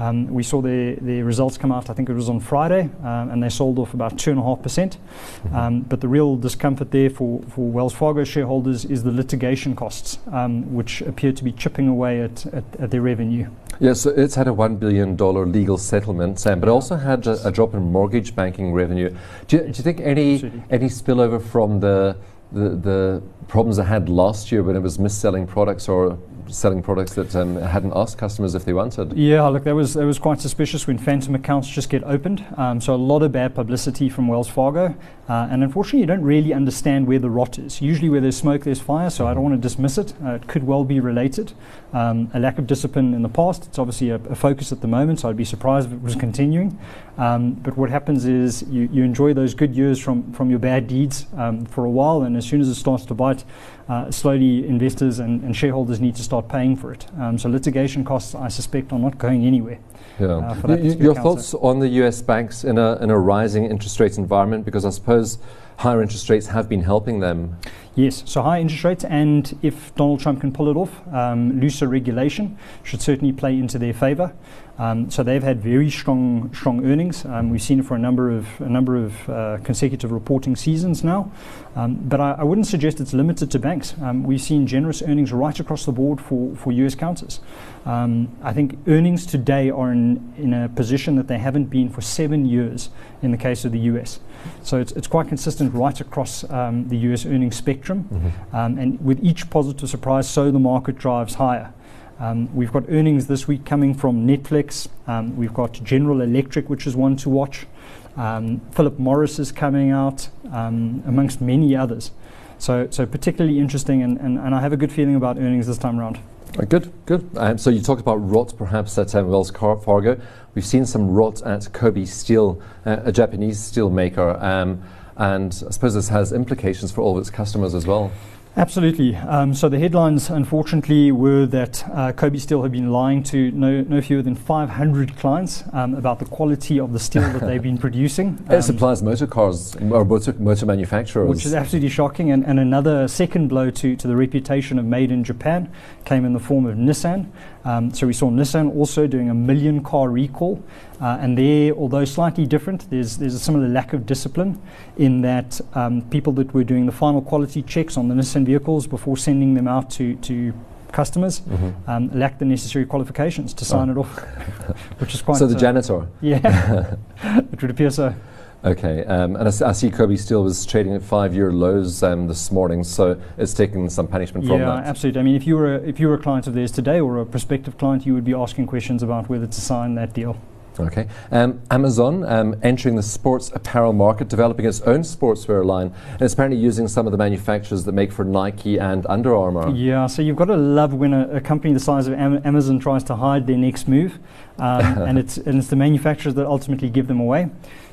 Um, 0.00 0.28
we 0.28 0.42
saw 0.42 0.62
the, 0.62 0.96
their 1.00 1.24
results 1.24 1.58
come 1.58 1.70
out, 1.70 1.90
I 1.90 1.92
think 1.92 2.08
it 2.08 2.14
was 2.14 2.30
on 2.30 2.40
Friday, 2.40 2.88
um, 3.02 3.30
and 3.30 3.42
they 3.42 3.50
sold 3.50 3.78
off 3.78 3.92
about 3.92 4.16
2.5%. 4.16 4.62
Mm-hmm. 4.62 5.54
Um, 5.54 5.80
but 5.82 6.00
the 6.00 6.08
real 6.08 6.36
discomfort 6.36 6.90
there 6.90 7.10
for, 7.10 7.42
for 7.50 7.68
Wells 7.68 7.92
Fargo 7.92 8.24
shareholders 8.24 8.86
is 8.86 9.02
the 9.02 9.10
litigation 9.10 9.76
costs, 9.76 10.18
um, 10.32 10.72
which 10.74 11.02
appear 11.02 11.32
to 11.32 11.44
be 11.44 11.52
chipping 11.52 11.86
away 11.86 12.22
at, 12.22 12.46
at, 12.46 12.64
at, 12.78 12.90
their 12.90 13.02
revenue. 13.02 13.50
Yes, 13.78 14.00
so 14.00 14.10
it's 14.10 14.34
had 14.34 14.48
a 14.48 14.52
$1 14.52 14.78
billion 14.78 15.18
legal 15.52 15.76
settlement, 15.76 16.40
Sam, 16.40 16.60
but 16.60 16.70
also 16.70 16.96
had 16.96 17.26
a, 17.26 17.48
a 17.48 17.50
drop 17.50 17.74
in 17.74 17.92
mortgage 17.92 18.34
banking 18.34 18.72
revenue. 18.72 19.14
Do 19.48 19.56
you, 19.56 19.62
do 19.64 19.68
you 19.68 19.84
think 19.84 20.00
any, 20.00 20.50
any 20.70 20.86
spillover 20.86 21.42
from 21.42 21.80
the 21.80 22.16
the, 22.52 22.70
the 22.70 23.22
problems 23.48 23.78
I 23.78 23.84
had 23.84 24.08
last 24.08 24.50
year 24.50 24.62
when 24.62 24.76
it 24.76 24.80
was 24.80 24.98
mis-selling 24.98 25.46
products 25.46 25.88
or 25.88 26.18
selling 26.52 26.82
products 26.82 27.14
that 27.14 27.34
um, 27.36 27.56
hadn't 27.56 27.92
asked 27.94 28.18
customers 28.18 28.54
if 28.54 28.64
they 28.64 28.72
wanted. 28.72 29.12
Yeah, 29.16 29.46
look, 29.48 29.64
that 29.64 29.74
was 29.74 29.94
that 29.94 30.06
was 30.06 30.18
quite 30.18 30.40
suspicious 30.40 30.86
when 30.86 30.98
phantom 30.98 31.34
accounts 31.34 31.68
just 31.68 31.90
get 31.90 32.04
opened. 32.04 32.44
Um, 32.56 32.80
so 32.80 32.94
a 32.94 32.96
lot 32.96 33.22
of 33.22 33.32
bad 33.32 33.54
publicity 33.54 34.08
from 34.08 34.28
Wells 34.28 34.48
Fargo, 34.48 34.94
uh, 35.28 35.48
and 35.50 35.62
unfortunately, 35.62 36.00
you 36.00 36.06
don't 36.06 36.22
really 36.22 36.52
understand 36.52 37.06
where 37.06 37.18
the 37.18 37.30
rot 37.30 37.58
is. 37.58 37.80
Usually, 37.80 38.08
where 38.08 38.20
there's 38.20 38.36
smoke, 38.36 38.64
there's 38.64 38.80
fire. 38.80 39.10
So 39.10 39.26
I 39.26 39.34
don't 39.34 39.42
want 39.42 39.54
to 39.54 39.60
dismiss 39.60 39.96
it. 39.96 40.12
Uh, 40.24 40.34
it 40.34 40.48
could 40.48 40.64
well 40.64 40.84
be 40.84 41.00
related. 41.00 41.52
Um, 41.92 42.30
a 42.34 42.40
lack 42.40 42.58
of 42.58 42.66
discipline 42.66 43.14
in 43.14 43.22
the 43.22 43.28
past. 43.28 43.66
It's 43.66 43.78
obviously 43.78 44.10
a, 44.10 44.16
a, 44.16 44.34
focus 44.34 44.72
at 44.72 44.80
the 44.80 44.88
moment. 44.88 45.20
So 45.20 45.28
I'd 45.28 45.36
be 45.36 45.44
surprised 45.44 45.88
if 45.88 45.94
it 45.94 46.02
was 46.02 46.14
continuing. 46.14 46.78
Um, 47.18 47.54
but 47.54 47.76
what 47.76 47.90
happens 47.90 48.26
is 48.26 48.62
you, 48.64 48.88
you 48.92 49.04
enjoy 49.04 49.34
those 49.34 49.54
good 49.54 49.74
years 49.74 49.98
from 49.98 50.32
from 50.32 50.50
your 50.50 50.58
bad 50.58 50.86
deeds 50.86 51.26
um, 51.36 51.64
for 51.66 51.84
a 51.84 51.90
while, 51.90 52.22
and 52.22 52.36
as 52.36 52.46
soon 52.46 52.60
as 52.60 52.68
it 52.68 52.74
starts 52.74 53.04
to 53.06 53.14
bite, 53.14 53.44
uh, 53.90 54.10
slowly 54.10 54.66
investors 54.66 55.18
and, 55.18 55.42
and, 55.42 55.56
shareholders 55.56 56.00
need 56.00 56.14
to 56.14 56.22
start 56.22 56.39
paying 56.42 56.76
for 56.76 56.92
it. 56.92 57.06
Um, 57.18 57.38
so 57.38 57.48
litigation 57.48 58.04
costs, 58.04 58.34
I 58.34 58.48
suspect, 58.48 58.92
are 58.92 58.98
not 58.98 59.18
going 59.18 59.46
anywhere. 59.46 59.78
Yeah. 60.18 60.54
Uh, 60.68 60.76
your 60.76 61.14
thoughts 61.14 61.54
on 61.54 61.78
the 61.78 61.88
US 61.88 62.20
banks 62.20 62.64
in 62.64 62.76
a, 62.76 62.96
in 62.96 63.10
a 63.10 63.18
rising 63.18 63.64
interest 63.64 63.98
rate 64.00 64.18
environment? 64.18 64.64
Because 64.64 64.84
I 64.84 64.90
suppose 64.90 65.38
higher 65.78 66.02
interest 66.02 66.28
rates 66.28 66.46
have 66.48 66.68
been 66.68 66.82
helping 66.82 67.20
them. 67.20 67.56
Yes, 67.94 68.22
so 68.26 68.42
high 68.42 68.60
interest 68.60 68.84
rates, 68.84 69.04
and 69.04 69.58
if 69.62 69.94
Donald 69.94 70.20
Trump 70.20 70.40
can 70.40 70.52
pull 70.52 70.68
it 70.68 70.76
off, 70.76 71.02
um, 71.12 71.58
looser 71.58 71.88
regulation 71.88 72.58
should 72.82 73.00
certainly 73.00 73.32
play 73.32 73.58
into 73.58 73.78
their 73.78 73.94
favour. 73.94 74.32
Um, 74.80 75.10
so 75.10 75.22
they've 75.22 75.42
had 75.42 75.60
very 75.62 75.90
strong, 75.90 76.50
strong 76.54 76.86
earnings. 76.86 77.26
Um, 77.26 77.50
we've 77.50 77.60
seen 77.60 77.80
it 77.80 77.84
for 77.84 77.96
a 77.96 77.98
number 77.98 78.30
of 78.30 78.46
a 78.62 78.68
number 78.68 78.96
of 78.96 79.28
uh, 79.28 79.58
consecutive 79.62 80.10
reporting 80.10 80.56
seasons 80.56 81.04
now. 81.04 81.30
Um, 81.76 81.96
but 81.96 82.18
I, 82.18 82.32
I, 82.38 82.44
wouldn't 82.44 82.66
suggest 82.66 82.98
it's 82.98 83.12
limited 83.12 83.50
to 83.50 83.58
banks. 83.58 83.94
Um, 84.00 84.22
we've 84.22 84.40
seen 84.40 84.66
generous 84.66 85.02
earnings 85.02 85.32
right 85.32 85.60
across 85.60 85.84
the 85.84 85.92
board 85.92 86.18
for, 86.18 86.56
for 86.56 86.72
US 86.72 86.94
counters. 86.94 87.40
Um, 87.84 88.34
I 88.42 88.54
think 88.54 88.78
earnings 88.86 89.26
today 89.26 89.68
are 89.68 89.92
in, 89.92 90.32
in 90.38 90.54
a 90.54 90.70
position 90.70 91.14
that 91.16 91.28
they 91.28 91.38
haven't 91.38 91.66
been 91.66 91.90
for 91.90 92.00
seven 92.00 92.46
years 92.46 92.88
in 93.20 93.32
the 93.32 93.36
case 93.36 93.66
of 93.66 93.72
the 93.72 93.80
US. 93.80 94.18
So 94.62 94.78
it's, 94.78 94.92
it's 94.92 95.06
quite 95.06 95.28
consistent 95.28 95.74
right 95.74 96.00
across 96.00 96.48
um, 96.50 96.88
the 96.88 96.96
US 97.12 97.26
earnings 97.26 97.54
spectrum. 97.54 98.08
Mm-hmm. 98.10 98.78
and 98.78 99.04
with 99.04 99.22
each 99.22 99.50
positive 99.50 99.90
surprise, 99.90 100.28
so 100.28 100.50
the 100.50 100.58
market 100.58 100.96
drives 100.96 101.34
higher. 101.34 101.74
Um, 102.20 102.54
we've 102.54 102.70
got 102.70 102.84
earnings 102.90 103.28
this 103.28 103.48
week 103.48 103.64
coming 103.64 103.94
from 103.94 104.26
Netflix. 104.26 104.88
Um, 105.06 105.34
we've 105.36 105.54
got 105.54 105.72
General 105.82 106.20
Electric, 106.20 106.68
which 106.68 106.86
is 106.86 106.94
one 106.94 107.16
to 107.16 107.30
watch. 107.30 107.66
Um, 108.14 108.60
Philip 108.72 108.98
Morris 108.98 109.38
is 109.38 109.50
coming 109.50 109.90
out, 109.90 110.28
um, 110.52 111.02
amongst 111.06 111.40
many 111.40 111.74
others. 111.74 112.10
So, 112.58 112.88
so 112.90 113.06
particularly 113.06 113.58
interesting, 113.58 114.02
and, 114.02 114.18
and, 114.18 114.38
and 114.38 114.54
I 114.54 114.60
have 114.60 114.74
a 114.74 114.76
good 114.76 114.92
feeling 114.92 115.14
about 115.14 115.38
earnings 115.38 115.66
this 115.66 115.78
time 115.78 115.98
around. 115.98 116.18
Uh, 116.58 116.66
good, 116.66 116.92
good. 117.06 117.26
Um, 117.38 117.56
so 117.56 117.70
you 117.70 117.80
talked 117.80 118.02
about 118.02 118.16
rot 118.16 118.52
perhaps 118.58 118.98
at 118.98 119.14
um, 119.14 119.28
Wells 119.28 119.50
Fargo. 119.50 120.20
We've 120.54 120.66
seen 120.66 120.84
some 120.84 121.10
rot 121.10 121.40
at 121.42 121.72
Kobe 121.72 122.04
Steel, 122.04 122.60
uh, 122.84 122.98
a 123.04 123.12
Japanese 123.12 123.58
steel 123.58 123.88
maker, 123.88 124.36
um, 124.44 124.82
and 125.16 125.52
I 125.66 125.70
suppose 125.70 125.94
this 125.94 126.08
has 126.08 126.32
implications 126.32 126.92
for 126.92 127.00
all 127.00 127.16
of 127.16 127.20
its 127.20 127.30
customers 127.30 127.74
as 127.74 127.86
well. 127.86 128.12
Absolutely. 128.56 129.14
Um, 129.14 129.54
so 129.54 129.68
the 129.68 129.78
headlines, 129.78 130.28
unfortunately, 130.28 131.12
were 131.12 131.46
that 131.46 131.88
uh, 131.90 132.12
Kobe 132.12 132.38
Steel 132.38 132.62
had 132.62 132.72
been 132.72 132.90
lying 132.90 133.22
to 133.24 133.52
no, 133.52 133.82
no 133.82 134.00
fewer 134.00 134.22
than 134.22 134.34
500 134.34 135.16
clients 135.16 135.62
um, 135.72 135.94
about 135.94 136.18
the 136.18 136.24
quality 136.24 136.80
of 136.80 136.92
the 136.92 136.98
steel 136.98 137.22
that 137.22 137.42
they've 137.42 137.62
been 137.62 137.78
producing. 137.86 138.44
Um, 138.48 138.56
it 138.56 138.62
supplies 138.62 139.02
motor 139.02 139.28
cars 139.28 139.76
or 139.76 140.04
motor, 140.04 140.32
motor 140.34 140.66
manufacturers. 140.66 141.28
Which 141.28 141.46
is 141.46 141.54
absolutely 141.54 141.90
shocking. 141.90 142.32
And, 142.32 142.44
and 142.44 142.58
another 142.58 143.06
second 143.06 143.48
blow 143.48 143.70
to, 143.70 143.94
to 143.94 144.08
the 144.08 144.16
reputation 144.16 144.80
of 144.80 144.84
Made 144.84 145.12
in 145.12 145.22
Japan 145.22 145.72
came 146.04 146.24
in 146.24 146.32
the 146.32 146.40
form 146.40 146.66
of 146.66 146.76
Nissan. 146.76 147.30
Um, 147.64 147.92
so 147.92 148.06
we 148.06 148.12
saw 148.12 148.30
Nissan 148.30 148.74
also 148.74 149.06
doing 149.06 149.28
a 149.28 149.34
million 149.34 149.82
car 149.82 150.08
recall, 150.08 150.62
uh, 151.00 151.18
and 151.20 151.36
there, 151.36 151.74
although 151.74 152.04
slightly 152.04 152.46
different, 152.46 152.88
there's 152.90 153.18
there's 153.18 153.34
a 153.34 153.38
similar 153.38 153.68
lack 153.68 153.92
of 153.92 154.06
discipline 154.06 154.60
in 154.96 155.20
that 155.22 155.60
um, 155.74 156.02
people 156.10 156.32
that 156.34 156.54
were 156.54 156.64
doing 156.64 156.86
the 156.86 156.92
final 156.92 157.20
quality 157.20 157.62
checks 157.62 157.96
on 157.96 158.08
the 158.08 158.14
Nissan 158.14 158.46
vehicles 158.46 158.86
before 158.86 159.16
sending 159.16 159.54
them 159.54 159.68
out 159.68 159.90
to 159.90 160.14
to 160.16 160.54
customers 160.92 161.40
mm-hmm. 161.40 161.90
um, 161.90 162.10
lack 162.18 162.38
the 162.38 162.44
necessary 162.44 162.84
qualifications 162.84 163.54
to 163.54 163.64
sign 163.64 163.88
oh. 163.88 163.92
it 163.92 163.98
off, 163.98 164.18
which 164.98 165.14
is 165.14 165.22
quite. 165.22 165.36
So 165.36 165.46
the 165.46 165.56
uh, 165.56 165.58
janitor. 165.58 166.06
Yeah, 166.20 166.96
it 167.22 167.60
would 167.60 167.70
appear 167.70 167.90
so. 167.90 168.14
Okay, 168.62 169.04
um, 169.06 169.36
and 169.36 169.48
I, 169.48 169.68
I, 169.68 169.72
see 169.72 169.90
Kobe 169.90 170.16
Steel 170.16 170.44
was 170.44 170.66
trading 170.66 170.94
at 170.94 171.02
five-year 171.02 171.50
lows 171.50 172.02
um, 172.02 172.28
this 172.28 172.52
morning, 172.52 172.84
so 172.84 173.18
it's 173.38 173.54
taking 173.54 173.88
some 173.88 174.06
punishment 174.06 174.46
from 174.46 174.60
yeah, 174.60 174.66
that. 174.66 174.84
Yeah, 174.84 174.90
absolutely. 174.90 175.20
I 175.20 175.24
mean, 175.24 175.34
if 175.34 175.46
you 175.46 175.56
were 175.56 175.76
a, 175.76 175.78
if 175.78 175.98
you 175.98 176.08
were 176.08 176.14
a 176.14 176.18
client 176.18 176.46
of 176.46 176.52
theirs 176.52 176.70
today 176.70 177.00
or 177.00 177.18
a 177.18 177.24
prospective 177.24 177.78
client, 177.78 178.04
you 178.04 178.12
would 178.12 178.24
be 178.24 178.34
asking 178.34 178.66
questions 178.66 179.02
about 179.02 179.30
whether 179.30 179.46
to 179.46 179.60
sign 179.60 179.94
that 179.94 180.12
deal. 180.12 180.38
Okay. 180.78 181.08
Um, 181.30 181.60
Amazon 181.70 182.24
um, 182.24 182.56
entering 182.62 182.96
the 182.96 183.02
sports 183.02 183.50
apparel 183.54 183.92
market, 183.92 184.28
developing 184.28 184.66
its 184.66 184.80
own 184.82 185.00
sportswear 185.00 185.64
line, 185.64 185.92
and 186.12 186.22
it's 186.22 186.34
apparently 186.34 186.60
using 186.60 186.86
some 186.86 187.06
of 187.06 187.12
the 187.12 187.18
manufacturers 187.18 187.84
that 187.84 187.92
make 187.92 188.12
for 188.12 188.24
Nike 188.24 188.78
and 188.78 189.06
Under 189.06 189.34
Armour. 189.34 189.74
Yeah, 189.74 190.06
so 190.06 190.22
you've 190.22 190.36
got 190.36 190.46
to 190.46 190.56
love 190.56 190.94
when 190.94 191.12
a, 191.12 191.28
a 191.36 191.40
company 191.40 191.72
the 191.72 191.80
size 191.80 192.06
of 192.06 192.14
Am- 192.14 192.40
Amazon 192.44 192.78
tries 192.78 193.04
to 193.04 193.16
hide 193.16 193.46
their 193.46 193.56
next 193.56 193.88
move, 193.88 194.18
um, 194.58 194.98
and, 195.02 195.18
it's, 195.18 195.38
and 195.38 195.58
it's 195.58 195.68
the 195.68 195.76
manufacturers 195.76 196.34
that 196.34 196.46
ultimately 196.46 196.90
give 196.90 197.06
them 197.06 197.20
away. 197.20 197.50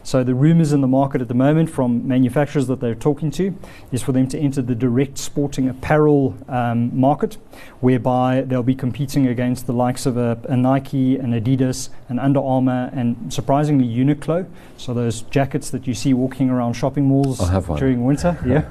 So 0.08 0.24
the 0.24 0.34
rumors 0.34 0.72
in 0.72 0.80
the 0.80 0.88
market 0.88 1.20
at 1.20 1.28
the 1.28 1.34
moment 1.34 1.70
from 1.70 2.08
manufacturers 2.08 2.68
that 2.68 2.80
they're 2.80 2.96
talking 2.96 3.30
to 3.32 3.54
is 3.92 4.02
for 4.02 4.14
them 4.14 4.26
to 4.30 4.40
enter 4.40 4.62
the 4.62 4.74
direct 4.74 5.18
sporting 5.18 5.68
apparel 5.68 6.34
um, 6.48 6.98
market, 6.98 7.36
whereby 7.82 8.46
they'll 8.48 8.64
be 8.64 8.74
competing 8.74 9.28
against 9.28 9.68
the 9.68 9.74
likes 9.74 10.06
of 10.06 10.16
a, 10.16 10.40
a, 10.46 10.56
Nike, 10.56 11.18
an 11.18 11.34
Adidas, 11.34 11.90
an 12.08 12.20
Under 12.20 12.40
Armour, 12.40 12.90
and 12.94 13.34
surprisingly 13.34 13.86
Uniqlo. 13.86 14.50
So 14.78 14.94
those 14.94 15.24
jackets 15.24 15.72
that 15.72 15.88
you 15.88 15.94
see 15.94 16.14
walking 16.14 16.50
around 16.50 16.76
shopping 16.76 17.04
malls 17.04 17.40
during 17.78 18.06
winter. 18.06 18.38
yeah. 18.48 18.64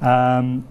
Um, 0.38 0.66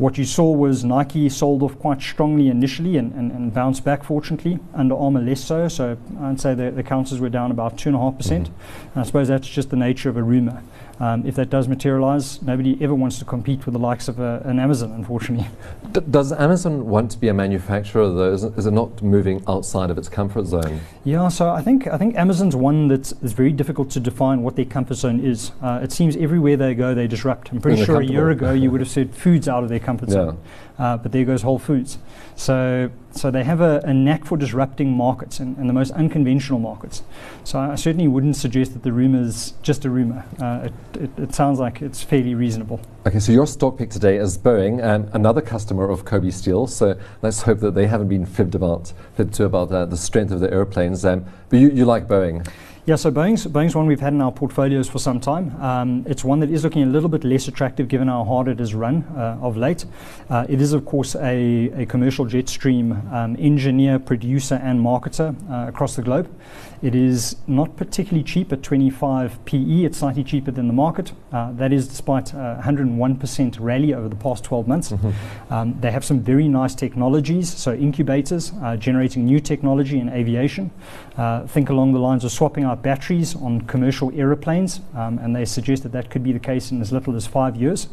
what 0.00 0.16
you 0.16 0.24
saw 0.24 0.50
was 0.50 0.82
Nike 0.82 1.28
sold 1.28 1.62
off 1.62 1.78
quite 1.78 2.00
strongly 2.00 2.48
initially 2.48 2.96
and, 2.96 3.12
and, 3.12 3.30
and 3.32 3.52
bounced 3.52 3.84
back, 3.84 4.02
fortunately. 4.02 4.58
Under 4.72 4.96
Armour 4.96 5.20
less 5.20 5.44
so. 5.44 5.68
So 5.68 5.98
I'd 6.20 6.40
say 6.40 6.54
the, 6.54 6.70
the 6.70 6.82
counters 6.82 7.20
were 7.20 7.28
down 7.28 7.50
about 7.50 7.76
2.5%. 7.76 8.16
percent 8.16 8.48
mm-hmm. 8.48 8.98
I 8.98 9.02
suppose 9.02 9.28
that's 9.28 9.46
just 9.46 9.68
the 9.68 9.76
nature 9.76 10.08
of 10.08 10.16
a 10.16 10.22
rumour. 10.22 10.62
Um, 11.00 11.26
if 11.26 11.34
that 11.36 11.48
does 11.48 11.66
materialize, 11.66 12.42
nobody 12.42 12.76
ever 12.82 12.94
wants 12.94 13.18
to 13.20 13.24
compete 13.24 13.64
with 13.64 13.72
the 13.72 13.78
likes 13.78 14.06
of 14.06 14.20
a, 14.20 14.42
an 14.44 14.58
Amazon, 14.58 14.92
unfortunately. 14.92 15.48
D- 15.92 16.00
does 16.10 16.30
Amazon 16.30 16.86
want 16.86 17.10
to 17.12 17.18
be 17.18 17.28
a 17.28 17.34
manufacturer, 17.34 18.08
though? 18.10 18.32
Is 18.32 18.44
it, 18.44 18.52
is 18.58 18.66
it 18.66 18.72
not 18.72 19.02
moving 19.02 19.42
outside 19.48 19.90
of 19.90 19.96
its 19.96 20.10
comfort 20.10 20.44
zone? 20.44 20.80
Yeah, 21.04 21.28
so 21.28 21.48
I 21.50 21.62
think 21.62 21.86
I 21.86 21.96
think 21.96 22.16
Amazon's 22.16 22.54
one 22.54 22.88
that's 22.88 23.12
very 23.12 23.52
difficult 23.52 23.90
to 23.90 24.00
define 24.00 24.42
what 24.42 24.56
their 24.56 24.66
comfort 24.66 24.94
zone 24.94 25.20
is. 25.20 25.52
Uh, 25.62 25.80
it 25.82 25.90
seems 25.90 26.16
everywhere 26.16 26.56
they 26.56 26.74
go, 26.74 26.94
they 26.94 27.06
disrupt. 27.06 27.50
I'm 27.50 27.60
pretty 27.60 27.82
sure 27.84 28.00
a 28.00 28.04
year 28.04 28.30
ago 28.30 28.52
you 28.52 28.70
would 28.72 28.80
have 28.80 28.90
said 28.90 29.14
foods 29.14 29.48
out 29.48 29.62
of 29.62 29.70
their 29.70 29.80
comfort 29.80 30.10
zone. 30.10 30.36
Yeah 30.36 30.50
uh, 30.80 30.96
but 30.96 31.12
there 31.12 31.24
goes 31.24 31.42
Whole 31.42 31.58
Foods. 31.58 31.98
So, 32.36 32.90
so 33.12 33.30
they 33.30 33.44
have 33.44 33.60
a, 33.60 33.80
a 33.84 33.92
knack 33.92 34.24
for 34.24 34.36
disrupting 34.36 34.92
markets 34.92 35.40
and, 35.40 35.56
and, 35.58 35.68
the 35.68 35.72
most 35.72 35.90
unconventional 35.92 36.58
markets. 36.58 37.02
So 37.44 37.58
I 37.58 37.74
certainly 37.74 38.08
wouldn't 38.08 38.36
suggest 38.36 38.72
that 38.74 38.82
the 38.82 38.92
rumor 38.92 39.22
is 39.22 39.54
just 39.62 39.84
a 39.84 39.90
rumor. 39.90 40.24
Uh, 40.40 40.68
it, 40.68 41.02
it, 41.02 41.18
it, 41.18 41.34
sounds 41.34 41.58
like 41.58 41.82
it's 41.82 42.02
fairly 42.02 42.34
reasonable. 42.34 42.80
Okay, 43.06 43.18
so 43.18 43.32
your 43.32 43.46
stock 43.46 43.78
pick 43.78 43.90
today 43.90 44.16
is 44.16 44.38
Boeing, 44.38 44.84
um, 44.84 45.08
another 45.12 45.40
customer 45.40 45.88
of 45.88 46.04
Kobe 46.04 46.30
Steel. 46.30 46.66
So 46.66 46.98
let's 47.22 47.42
hope 47.42 47.60
that 47.60 47.74
they 47.74 47.86
haven't 47.86 48.08
been 48.08 48.26
fibbed 48.26 48.54
about, 48.54 48.92
fibbed 49.16 49.34
to 49.34 49.44
about 49.44 49.72
uh, 49.72 49.86
the 49.86 49.96
strength 49.96 50.32
of 50.32 50.40
the 50.40 50.52
airplanes. 50.52 51.04
Um, 51.04 51.24
but 51.48 51.58
you, 51.58 51.70
you 51.70 51.84
like 51.84 52.06
Boeing. 52.06 52.46
Yeah, 52.86 52.96
so 52.96 53.10
Boeing's, 53.10 53.46
Boeing's 53.46 53.74
one 53.74 53.86
we've 53.86 54.00
had 54.00 54.14
in 54.14 54.22
our 54.22 54.32
portfolios 54.32 54.88
for 54.88 54.98
some 54.98 55.20
time. 55.20 55.54
Um, 55.60 56.02
it's 56.08 56.24
one 56.24 56.40
that 56.40 56.50
is 56.50 56.64
looking 56.64 56.82
a 56.82 56.86
little 56.86 57.10
bit 57.10 57.24
less 57.24 57.46
attractive 57.46 57.88
given 57.88 58.08
how 58.08 58.24
hard 58.24 58.48
it 58.48 58.58
has 58.58 58.74
run 58.74 59.04
uh, 59.14 59.36
of 59.42 59.58
late. 59.58 59.84
Uh, 60.30 60.46
it 60.48 60.62
is, 60.62 60.72
of 60.72 60.86
course, 60.86 61.14
a, 61.16 61.70
a 61.82 61.84
commercial 61.84 62.24
jet 62.24 62.48
stream 62.48 62.92
um, 63.12 63.36
engineer, 63.38 63.98
producer, 63.98 64.54
and 64.54 64.80
marketer 64.80 65.36
uh, 65.50 65.68
across 65.68 65.94
the 65.94 66.00
globe. 66.00 66.34
It 66.82 66.94
is 66.94 67.36
not 67.46 67.76
particularly 67.76 68.24
cheap 68.24 68.52
at 68.52 68.62
25 68.62 69.44
PE. 69.44 69.84
It's 69.84 69.98
slightly 69.98 70.24
cheaper 70.24 70.50
than 70.50 70.66
the 70.66 70.72
market. 70.72 71.12
Uh, 71.30 71.52
that 71.52 71.72
is 71.72 71.86
despite 71.86 72.34
uh, 72.34 72.60
101% 72.62 73.56
rally 73.60 73.92
over 73.92 74.08
the 74.08 74.16
past 74.16 74.44
12 74.44 74.66
months. 74.66 74.92
Mm-hmm. 74.92 75.52
Um, 75.52 75.78
they 75.80 75.90
have 75.90 76.04
some 76.04 76.20
very 76.20 76.48
nice 76.48 76.74
technologies, 76.74 77.52
so 77.52 77.74
incubators, 77.74 78.52
uh, 78.62 78.76
generating 78.76 79.26
new 79.26 79.40
technology 79.40 79.98
in 79.98 80.08
aviation. 80.08 80.70
Uh, 81.18 81.46
think 81.46 81.68
along 81.68 81.92
the 81.92 81.98
lines 81.98 82.24
of 82.24 82.32
swapping 82.32 82.64
out 82.64 82.82
batteries 82.82 83.36
on 83.36 83.60
commercial 83.62 84.10
aeroplanes, 84.18 84.80
um, 84.94 85.18
and 85.18 85.36
they 85.36 85.44
suggest 85.44 85.82
that 85.82 85.92
that 85.92 86.08
could 86.08 86.24
be 86.24 86.32
the 86.32 86.38
case 86.38 86.70
in 86.70 86.80
as 86.80 86.92
little 86.92 87.14
as 87.14 87.26
five 87.26 87.56
years. 87.56 87.88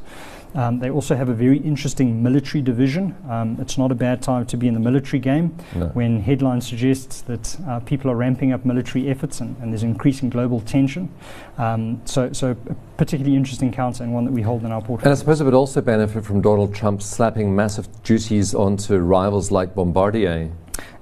Um, 0.56 0.80
they 0.80 0.90
also 0.90 1.16
have 1.16 1.30
a 1.30 1.34
very 1.34 1.58
interesting 1.58 2.24
military 2.24 2.62
division. 2.62 3.16
Um, 3.30 3.58
it's 3.60 3.78
not 3.78 3.92
a 3.92 3.96
bad 3.96 4.22
time 4.22 4.46
to 4.48 4.58
be 4.58 4.68
in 4.68 4.74
the 4.74 4.80
military 4.80 5.20
game 5.20 5.56
no. 5.76 5.88
when 5.88 6.22
headlines 6.22 6.68
suggest 6.68 7.28
that 7.28 7.58
uh, 7.68 7.80
people 7.82 8.10
are 8.10 8.16
ramping 8.16 8.54
up 8.54 8.66
military 8.66 9.10
efforts 9.10 9.42
and, 9.42 9.56
and 9.62 9.72
there's 9.72 9.84
increasing 9.84 10.30
global 10.30 10.62
tension. 10.62 11.12
Um, 11.58 12.02
so, 12.06 12.32
so 12.34 12.56
a 12.70 12.76
particularly 12.98 13.36
interesting 13.36 13.72
counter 13.72 14.04
and 14.04 14.14
one 14.14 14.26
that 14.26 14.32
we 14.32 14.42
hold 14.42 14.64
in 14.64 14.72
our 14.72 14.82
portfolio. 14.82 15.06
And 15.06 15.12
I 15.12 15.16
suppose 15.16 15.42
it 15.42 15.44
would 15.44 15.54
also 15.54 15.82
benefit 15.82 16.26
from 16.26 16.42
Donald 16.42 16.74
Trump 16.74 17.02
slapping 17.02 17.56
massive 17.56 17.88
duties 18.04 18.56
onto 18.56 18.98
rivals 18.98 19.52
like 19.52 19.76
Bombardier. 19.76 20.52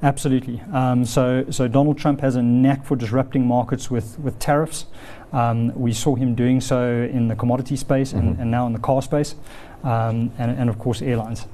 Absolutely. 0.04 0.62
Um, 0.72 1.06
so, 1.06 1.46
so 1.50 1.68
Donald 1.68 1.98
Trump 1.98 2.22
has 2.22 2.36
a 2.36 2.42
knack 2.42 2.86
for 2.86 2.96
disrupting 2.96 3.46
markets 3.46 3.90
with, 3.90 4.20
with 4.20 4.38
tariffs. 4.40 4.86
Um, 5.34 5.74
we 5.76 5.94
saw 5.94 6.16
him 6.16 6.36
doing 6.36 6.62
so 6.62 6.88
in 7.12 7.28
the 7.28 7.36
commodity 7.36 7.76
space 7.76 8.14
mm-hmm. 8.14 8.28
and, 8.28 8.40
and, 8.40 8.52
now 8.52 8.68
in 8.68 8.74
the 8.74 8.80
car 8.80 9.02
space, 9.02 9.36
um, 9.84 10.32
and, 10.38 10.52
and 10.52 10.70
of 10.70 10.80
course 10.80 11.02
airlines. 11.02 11.48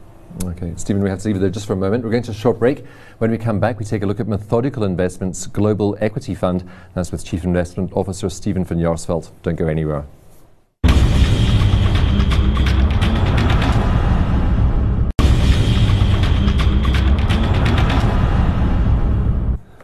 Okay, 0.44 0.74
Stephen, 0.78 1.02
we 1.02 1.10
have 1.10 1.20
to 1.20 1.28
leave 1.28 1.36
it 1.36 1.40
there 1.40 1.50
just 1.50 1.66
for 1.66 1.74
a 1.74 1.78
moment. 1.78 2.04
We're 2.04 2.12
going 2.12 2.24
to 2.24 2.32
a 2.32 2.34
short 2.34 2.60
break. 2.60 2.86
When 3.18 3.32
we 3.32 3.38
come 3.38 3.60
back, 3.60 3.80
we 3.80 3.86
take 3.86 4.02
a 4.02 4.06
look 4.06 4.20
at 4.20 4.28
Methodical 4.28 4.84
Investments 4.84 5.48
Global 5.48 5.98
Equity 6.00 6.36
Fund. 6.36 6.68
That's 6.94 7.12
with 7.12 7.26
Chief 7.26 7.44
Investment 7.44 7.92
Officer 7.94 8.30
Stephen 8.30 8.64
van 8.64 8.78
Jaarsveld. 8.78 9.32
Don't 9.44 9.56
go 9.56 9.68
anywhere. 9.68 10.06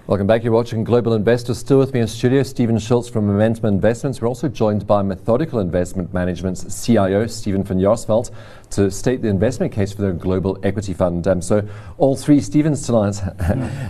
Welcome 0.08 0.26
back. 0.26 0.42
You're 0.42 0.54
watching 0.54 0.86
Global 0.86 1.16
Investors. 1.16 1.58
Still 1.58 1.80
with 1.80 1.94
me 1.94 2.00
in 2.00 2.08
studio, 2.08 2.42
Stephen 2.42 2.80
Schultz 2.80 3.10
from 3.10 3.28
Momentum 3.28 3.66
Investments. 3.66 4.22
We're 4.22 4.30
also 4.30 4.48
joined 4.48 4.88
by 4.88 5.02
Methodical 5.02 5.60
Investment 5.60 6.14
Management's 6.14 6.86
CIO, 6.86 7.28
Stephen 7.28 7.62
van 7.62 7.78
Jaarsveld, 7.78 8.32
to 8.70 8.90
state 8.90 9.22
the 9.22 9.28
investment 9.28 9.74
case 9.74 9.92
for 9.92 10.04
their 10.04 10.14
global 10.14 10.58
equity 10.64 10.94
fund. 10.94 11.28
Um, 11.28 11.42
so, 11.42 11.68
all 11.98 12.16
three 12.16 12.40
Stephens 12.40 12.86
tonight. 12.86 13.22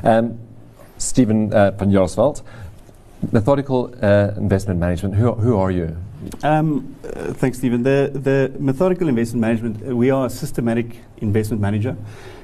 um, 0.04 0.40
Stephen 0.98 1.54
uh, 1.54 1.70
van 1.70 1.92
Jaarsveld, 1.92 2.42
Methodical 3.32 3.94
uh, 4.02 4.32
Investment 4.38 4.80
Management, 4.80 5.14
who, 5.14 5.34
who 5.34 5.56
are 5.56 5.70
you? 5.70 5.96
Um, 6.42 6.96
uh, 7.04 7.32
thanks, 7.34 7.60
Stephen. 7.60 7.84
The, 7.84 8.10
the 8.12 8.58
Methodical 8.58 9.08
Investment 9.08 9.42
Management, 9.42 9.96
we 9.96 10.10
are 10.10 10.26
a 10.26 10.30
systematic 10.32 10.96
investment 11.18 11.62
manager. 11.62 11.96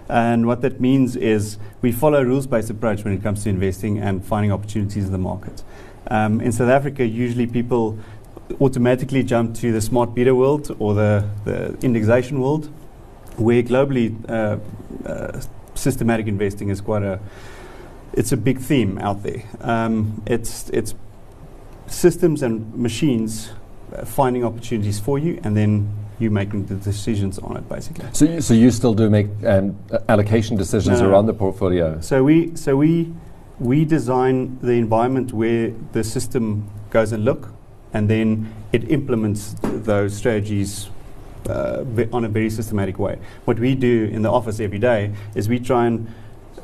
And 0.09 0.45
what 0.45 0.61
that 0.61 0.79
means 0.79 1.15
is 1.15 1.57
we 1.81 1.91
follow 1.91 2.19
a 2.19 2.25
rules 2.25 2.47
based 2.47 2.69
approach 2.69 3.03
when 3.03 3.13
it 3.13 3.23
comes 3.23 3.43
to 3.43 3.49
investing 3.49 3.99
and 3.99 4.23
finding 4.23 4.51
opportunities 4.51 5.05
in 5.05 5.11
the 5.11 5.17
market. 5.17 5.63
Um, 6.07 6.41
in 6.41 6.51
South 6.51 6.69
Africa, 6.69 7.05
usually 7.05 7.47
people 7.47 7.97
automatically 8.59 9.23
jump 9.23 9.55
to 9.55 9.71
the 9.71 9.81
smart 9.81 10.13
beta 10.13 10.35
world 10.35 10.75
or 10.79 10.93
the, 10.93 11.27
the 11.45 11.77
indexation 11.81 12.41
world, 12.41 12.69
where 13.37 13.63
globally 13.63 14.13
uh, 14.29 14.57
uh, 15.07 15.41
systematic 15.75 16.27
investing 16.27 16.69
is 16.69 16.81
quite 16.81 17.03
a 17.03 17.19
it's 18.13 18.31
a 18.31 18.37
big 18.37 18.59
theme 18.59 18.99
out 18.99 19.23
there. 19.23 19.43
Um, 19.61 20.21
it's 20.27 20.69
it's 20.69 20.93
systems 21.87 22.43
and 22.43 22.75
machines 22.75 23.51
finding 24.05 24.43
opportunities 24.43 24.99
for 24.99 25.17
you, 25.17 25.39
and 25.43 25.57
then 25.57 25.91
you 26.19 26.29
making 26.31 26.65
the 26.67 26.75
decisions 26.75 27.39
on 27.39 27.57
it, 27.57 27.67
basically. 27.69 28.05
So, 28.13 28.25
you, 28.25 28.41
so 28.41 28.53
you 28.53 28.71
still 28.71 28.93
do 28.93 29.09
make 29.09 29.27
um, 29.45 29.77
allocation 30.09 30.57
decisions 30.57 31.01
No, 31.01 31.09
around 31.09 31.25
the 31.25 31.33
portfolio? 31.33 31.99
So 32.01 32.23
we 32.23 32.55
so 32.55 32.75
we 32.77 33.13
we 33.59 33.85
design 33.85 34.57
the 34.61 34.73
environment 34.73 35.33
where 35.33 35.71
the 35.91 36.03
system 36.03 36.69
goes 36.89 37.11
and 37.11 37.23
look, 37.25 37.49
and 37.93 38.09
then 38.09 38.53
it 38.71 38.89
implements 38.91 39.53
th- 39.61 39.83
those 39.83 40.15
strategies 40.15 40.89
uh, 41.49 41.83
on 42.11 42.25
a 42.25 42.29
very 42.29 42.49
systematic 42.49 42.99
way. 42.99 43.19
What 43.45 43.59
we 43.59 43.75
do 43.75 44.09
in 44.11 44.21
the 44.21 44.31
office 44.31 44.59
every 44.59 44.79
day 44.79 45.11
is 45.35 45.49
we 45.49 45.59
try 45.59 45.87
and 45.87 46.07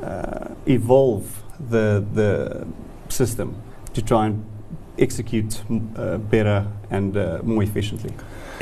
uh, 0.03 0.49
evolve 0.65 1.43
the 1.69 2.03
the 2.13 2.65
system 3.09 3.55
to 3.93 4.01
try 4.01 4.27
and 4.27 4.45
execute 4.97 5.61
m- 5.69 5.93
uh, 5.97 6.17
better 6.17 6.65
and 6.91 7.15
uh, 7.17 7.39
more 7.43 7.63
efficiently. 7.63 8.11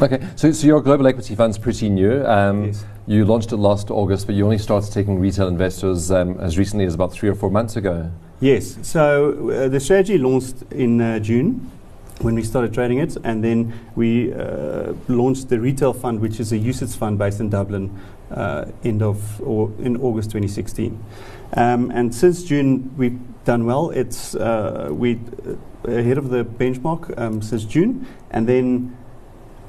Okay, 0.02 0.26
so, 0.36 0.52
so 0.52 0.68
your 0.68 0.82
global 0.82 1.08
equity 1.08 1.36
fund's 1.36 1.58
pretty 1.58 1.90
new. 1.90 2.24
Um, 2.26 2.66
Yes. 2.66 2.86
You 3.10 3.24
launched 3.24 3.54
it 3.54 3.58
last 3.58 3.90
August, 3.90 4.26
but 4.28 4.36
you 4.36 4.44
only 4.44 4.58
started 4.58 4.92
taking 4.92 5.18
retail 5.18 5.48
investors 5.48 6.12
um, 6.12 6.38
as 6.42 6.58
recently 6.58 6.84
as 6.84 6.94
about 6.94 7.14
three 7.14 7.30
or 7.30 7.36
four 7.36 7.50
months 7.50 7.78
ago. 7.78 8.12
Yes. 8.42 8.78
So 8.82 9.50
uh, 9.50 9.70
the 9.70 9.80
strategy 9.80 10.18
launched 10.18 10.64
in 10.72 11.00
uh, 11.00 11.20
June 11.20 11.72
when 12.20 12.36
we 12.36 12.44
started 12.44 12.74
trading 12.74 12.98
it, 12.98 13.16
and 13.24 13.42
then 13.42 13.74
we 13.96 14.34
uh, 14.34 14.92
launched 15.08 15.48
the 15.48 15.58
retail 15.58 15.94
fund, 15.94 16.20
which 16.20 16.42
is 16.42 16.52
a 16.52 16.58
UCITS 16.58 16.98
fund 16.98 17.18
based 17.18 17.40
in 17.40 17.50
Dublin, 17.50 17.98
uh, 18.30 18.66
end 18.84 19.02
of 19.02 19.42
or 19.42 19.72
in 19.80 19.96
August 19.98 20.32
2016. 20.32 21.02
Um, 21.54 21.92
and 21.92 22.14
since 22.14 22.44
June, 22.44 22.94
we've 22.98 23.18
done 23.46 23.66
well. 23.66 23.92
It's 23.92 24.36
uh, 24.36 24.90
we 24.92 25.14
uh, 25.16 25.54
ahead 25.88 26.18
of 26.18 26.30
the 26.30 26.44
benchmark 26.44 27.18
um, 27.18 27.42
since 27.42 27.64
June, 27.64 28.08
and 28.32 28.48
then. 28.48 28.98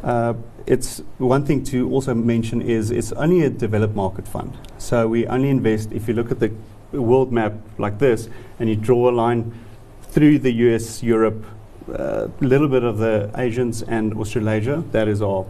Uh, 0.02 0.34
it's 0.66 1.00
one 1.16 1.46
thing 1.46 1.64
to 1.64 1.90
also 1.90 2.12
mention 2.12 2.60
is 2.60 2.90
it's 2.90 3.10
only 3.12 3.42
a 3.42 3.48
developed 3.48 3.96
market 3.96 4.28
fund. 4.28 4.56
So 4.76 5.08
we 5.08 5.26
only 5.26 5.48
invest 5.48 5.92
if 5.92 6.06
you 6.06 6.12
look 6.12 6.30
at 6.30 6.40
the 6.40 6.52
world 6.92 7.32
map 7.32 7.54
like 7.78 7.98
this 7.98 8.28
and 8.58 8.68
you 8.68 8.76
draw 8.76 9.08
a 9.08 9.12
line 9.12 9.58
through 10.02 10.40
the 10.40 10.52
US, 10.52 11.02
Europe, 11.02 11.44
a 11.88 12.30
little 12.40 12.68
bit 12.68 12.82
of 12.82 12.98
the 12.98 13.30
Asians 13.36 13.82
and 13.82 14.14
Australasia. 14.14 14.84
That 14.92 15.08
is 15.08 15.22
our 15.22 15.46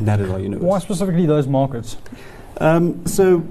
that 0.00 0.20
is 0.20 0.30
our 0.30 0.38
universe. 0.38 0.62
Why 0.62 0.78
specifically 0.78 1.26
those 1.26 1.46
markets? 1.46 1.96
Um, 2.58 3.06
so, 3.06 3.46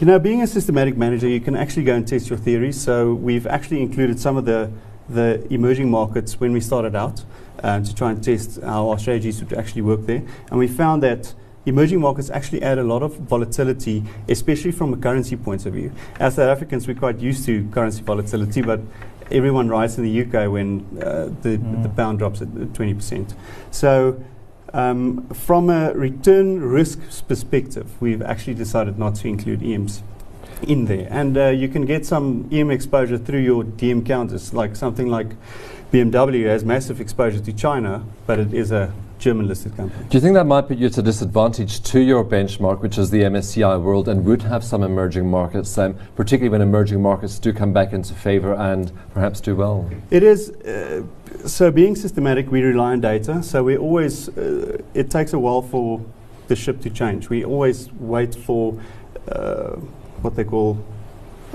you 0.00 0.06
know, 0.06 0.18
being 0.18 0.42
a 0.42 0.46
systematic 0.46 0.96
manager, 0.96 1.28
you 1.28 1.40
can 1.40 1.56
actually 1.56 1.84
go 1.84 1.94
and 1.94 2.06
test 2.06 2.30
your 2.30 2.38
theories. 2.38 2.80
So 2.80 3.14
we've 3.14 3.46
actually 3.46 3.82
included 3.82 4.20
some 4.20 4.36
of 4.36 4.44
the 4.44 4.70
the 5.08 5.46
emerging 5.52 5.90
markets 5.90 6.38
when 6.40 6.52
we 6.52 6.60
started 6.60 6.94
out 6.94 7.24
uh, 7.62 7.80
to 7.80 7.94
try 7.94 8.10
and 8.10 8.22
test 8.22 8.60
how 8.62 8.90
our 8.90 8.98
strategies 8.98 9.40
would 9.42 9.52
actually 9.52 9.82
work 9.82 10.06
there, 10.06 10.22
and 10.50 10.58
we 10.58 10.68
found 10.68 11.02
that. 11.02 11.34
Emerging 11.66 12.00
markets 12.00 12.30
actually 12.30 12.62
add 12.62 12.78
a 12.78 12.82
lot 12.82 13.02
of 13.02 13.14
volatility, 13.16 14.02
especially 14.26 14.70
from 14.70 14.94
a 14.94 14.96
currency 14.96 15.36
point 15.36 15.66
of 15.66 15.74
view. 15.74 15.92
As 16.18 16.36
South 16.36 16.48
Africans, 16.48 16.88
we're 16.88 16.94
quite 16.94 17.18
used 17.18 17.44
to 17.44 17.68
currency 17.72 18.00
volatility, 18.02 18.62
but 18.62 18.80
everyone 19.30 19.68
writes 19.68 19.98
in 19.98 20.04
the 20.04 20.22
UK 20.22 20.50
when 20.50 20.86
uh, 21.02 21.28
the, 21.42 21.58
Mm. 21.58 21.82
the 21.82 21.90
pound 21.90 22.20
drops 22.20 22.40
at 22.40 22.48
20%. 22.48 23.34
So, 23.70 24.18
um, 24.72 25.26
from 25.28 25.68
a 25.68 25.92
return 25.92 26.60
risk 26.62 27.00
perspective, 27.28 27.86
we've 28.00 28.22
actually 28.22 28.54
decided 28.54 28.98
not 28.98 29.16
to 29.16 29.28
include 29.28 29.62
EMs 29.62 30.02
in 30.62 30.84
there. 30.86 31.06
And 31.10 31.36
uh, 31.36 31.48
you 31.48 31.68
can 31.68 31.84
get 31.84 32.04
some 32.06 32.48
EM 32.52 32.70
exposure 32.70 33.18
through 33.18 33.40
your 33.40 33.64
DM 33.64 34.04
counters, 34.04 34.52
like 34.52 34.76
something 34.76 35.08
like 35.08 35.28
BMW 35.92 36.46
has 36.46 36.64
massive 36.64 37.00
exposure 37.00 37.40
to 37.40 37.52
China, 37.52 38.04
but 38.26 38.38
it 38.38 38.52
is 38.52 38.72
a 38.72 38.92
German 39.18 39.48
listed 39.48 39.76
company. 39.76 40.04
Do 40.08 40.16
you 40.16 40.20
think 40.20 40.34
that 40.34 40.44
might 40.44 40.68
put 40.68 40.78
you 40.78 40.86
at 40.86 40.98
a 40.98 41.02
disadvantage 41.02 41.82
to 41.84 42.00
your 42.00 42.24
benchmark, 42.24 42.80
which 42.80 42.98
is 42.98 43.10
the 43.10 43.22
MSCI 43.22 43.80
world, 43.82 44.08
and 44.08 44.24
would 44.24 44.42
have 44.42 44.62
some 44.62 44.82
emerging 44.82 45.28
markets, 45.28 45.76
um, 45.78 45.96
particularly 46.14 46.50
when 46.50 46.62
emerging 46.62 47.02
markets 47.02 47.38
do 47.38 47.52
come 47.52 47.72
back 47.72 47.92
into 47.92 48.14
favour 48.14 48.54
and 48.54 48.92
perhaps 49.14 49.40
do 49.40 49.56
well? 49.56 49.90
It 50.10 50.22
is 50.22 50.50
uh, 50.50 51.02
so 51.46 51.70
being 51.70 51.96
systematic. 51.96 52.50
We 52.50 52.62
rely 52.62 52.92
on 52.92 53.00
data, 53.00 53.42
so 53.42 53.64
we 53.64 53.76
always. 53.76 54.28
Uh, 54.28 54.80
it 54.94 55.10
takes 55.10 55.32
a 55.32 55.38
while 55.38 55.62
for 55.62 56.04
the 56.46 56.56
ship 56.56 56.80
to 56.82 56.90
change. 56.90 57.28
We 57.28 57.44
always 57.44 57.92
wait 57.92 58.34
for 58.34 58.78
uh, 59.30 59.76
what 60.22 60.36
they 60.36 60.44
call 60.44 60.78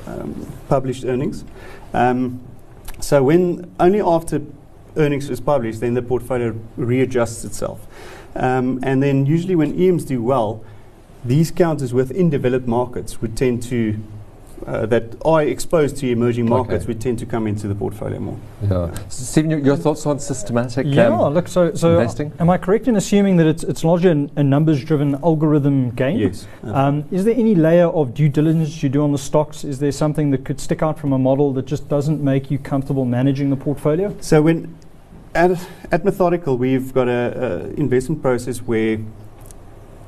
um, 0.08 0.52
published 0.70 1.06
earnings. 1.06 1.44
Um, 1.94 2.42
so 3.00 3.24
when 3.24 3.74
only 3.80 4.02
after 4.02 4.42
earnings 4.98 5.30
is 5.30 5.40
published, 5.40 5.82
then 5.82 5.94
the 5.94 6.02
portfolio 6.02 6.56
readjusts 6.78 7.44
itself. 7.46 7.88
Um, 8.36 8.80
and 8.84 9.02
then 9.02 9.26
usually 9.26 9.56
when 9.56 9.80
EMs 9.80 10.06
do 10.06 10.22
well, 10.22 10.64
these 11.26 11.52
counters 11.52 11.94
within 11.94 12.30
developed 12.30 12.68
markets 12.68 13.22
would 13.22 13.38
tend 13.38 13.64
to 13.64 14.00
uh, 14.68 14.86
that 14.88 15.04
are 15.26 15.42
exposed 15.44 15.98
to 15.98 16.10
emerging 16.10 16.48
markets 16.50 16.84
Okay. 16.84 16.88
would 16.94 17.02
tend 17.02 17.20
to 17.20 17.26
come 17.26 17.48
into 17.48 17.68
the 17.68 17.76
portfolio 17.76 18.20
more. 18.20 18.38
Yeah. 18.64 18.92
S- 19.08 19.30
Stephen, 19.30 19.52
your, 19.52 19.60
your 19.60 19.76
thoughts 19.78 20.06
on 20.06 20.20
systematic 20.20 20.86
Yeah, 20.90 21.08
um, 21.08 21.34
look, 21.34 21.48
so, 21.48 21.74
so 21.74 22.00
investing? 22.00 22.32
am 22.40 22.50
I 22.50 22.58
correct 22.58 22.88
in 22.88 22.96
assuming 22.96 23.38
that 23.38 23.48
it's, 23.48 23.64
it's 23.64 23.84
largely 23.84 24.12
an, 24.12 24.32
a 24.36 24.44
numbers 24.44 24.84
driven 24.84 25.16
algorithm 25.24 25.92
game? 25.92 26.20
Yes. 26.20 26.48
Um, 26.64 27.06
is 27.12 27.26
there 27.26 27.36
any 27.36 27.56
layer 27.56 27.88
of 27.88 28.14
due 28.14 28.30
diligence 28.30 28.82
you 28.84 28.90
do 28.90 29.04
on 29.04 29.12
the 29.12 29.18
stocks? 29.18 29.64
Is 29.64 29.80
there 29.80 29.92
something 29.92 30.32
that 30.32 30.46
could 30.46 30.60
stick 30.60 30.82
out 30.82 30.98
from 31.00 31.14
a 31.14 31.18
model 31.20 31.54
that 31.54 31.66
just 31.66 31.88
doesn't 31.90 32.22
make 32.22 32.50
you 32.52 32.58
comfortable 32.60 33.06
managing 33.06 33.50
the 33.50 33.56
portfolio? 33.58 34.16
So 34.22 34.42
when 34.42 34.76
at, 35.36 35.52
at 35.92 36.06
Methodical, 36.06 36.58
we've 36.58 36.94
got 36.94 37.08
a, 37.08 37.12
a 37.12 37.80
investment 37.80 38.22
process 38.22 38.60
where, 38.60 39.00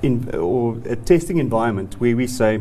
in 0.03 0.29
or 0.35 0.77
a 0.85 0.95
testing 0.95 1.37
environment 1.39 1.95
where 1.99 2.15
we 2.15 2.27
say, 2.27 2.59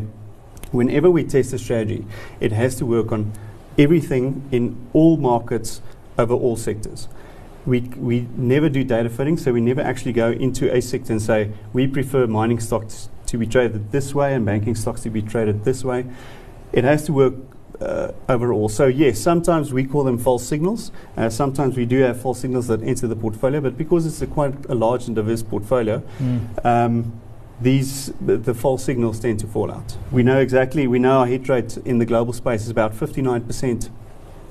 whenever 0.74 1.10
we 1.10 1.24
test 1.24 1.52
a 1.52 1.58
strategy, 1.58 2.04
it 2.40 2.52
has 2.52 2.74
to 2.76 2.86
work 2.86 3.12
on 3.12 3.32
everything 3.78 4.46
in 4.50 4.76
all 4.92 5.16
markets 5.16 5.80
over 6.18 6.34
all 6.34 6.56
sectors. 6.56 7.08
We, 7.66 7.80
we 7.80 8.28
never 8.36 8.68
do 8.68 8.84
data 8.84 9.08
fitting, 9.08 9.38
so 9.38 9.52
we 9.52 9.60
never 9.60 9.80
actually 9.80 10.12
go 10.12 10.30
into 10.30 10.72
a 10.74 10.82
sector 10.82 11.12
and 11.12 11.22
say 11.22 11.52
we 11.72 11.86
prefer 11.86 12.26
mining 12.26 12.60
stocks 12.60 13.08
to 13.26 13.38
be 13.38 13.46
traded 13.46 13.90
this 13.90 14.14
way 14.14 14.34
and 14.34 14.44
banking 14.44 14.74
stocks 14.74 15.00
to 15.02 15.10
be 15.10 15.22
traded 15.22 15.64
this 15.64 15.82
way. 15.82 16.04
It 16.72 16.84
has 16.84 17.04
to 17.06 17.12
work 17.12 17.34
uh, 17.80 18.12
overall. 18.28 18.68
So 18.68 18.86
yes, 18.86 19.18
sometimes 19.18 19.72
we 19.72 19.84
call 19.84 20.04
them 20.04 20.18
false 20.18 20.46
signals. 20.46 20.92
Uh, 21.16 21.30
sometimes 21.30 21.76
we 21.76 21.86
do 21.86 22.00
have 22.00 22.20
false 22.20 22.40
signals 22.40 22.66
that 22.66 22.82
enter 22.82 23.06
the 23.06 23.16
portfolio, 23.16 23.60
but 23.60 23.78
because 23.78 24.06
it's 24.06 24.20
a 24.22 24.26
quite 24.26 24.54
a 24.66 24.74
large 24.74 25.06
and 25.06 25.16
diverse 25.16 25.42
portfolio, 25.42 26.02
um, 26.64 27.12
these 27.60 28.12
the, 28.20 28.36
the 28.36 28.54
false 28.54 28.84
signals 28.84 29.20
tend 29.20 29.40
to 29.40 29.46
fall 29.46 29.70
out. 29.70 29.96
We 30.10 30.22
know 30.22 30.38
exactly. 30.38 30.86
We 30.86 30.98
know 30.98 31.20
our 31.20 31.26
hit 31.26 31.48
rate 31.48 31.76
in 31.78 31.98
the 31.98 32.06
global 32.06 32.32
space 32.32 32.62
is 32.62 32.70
about 32.70 32.92
59% 32.92 33.90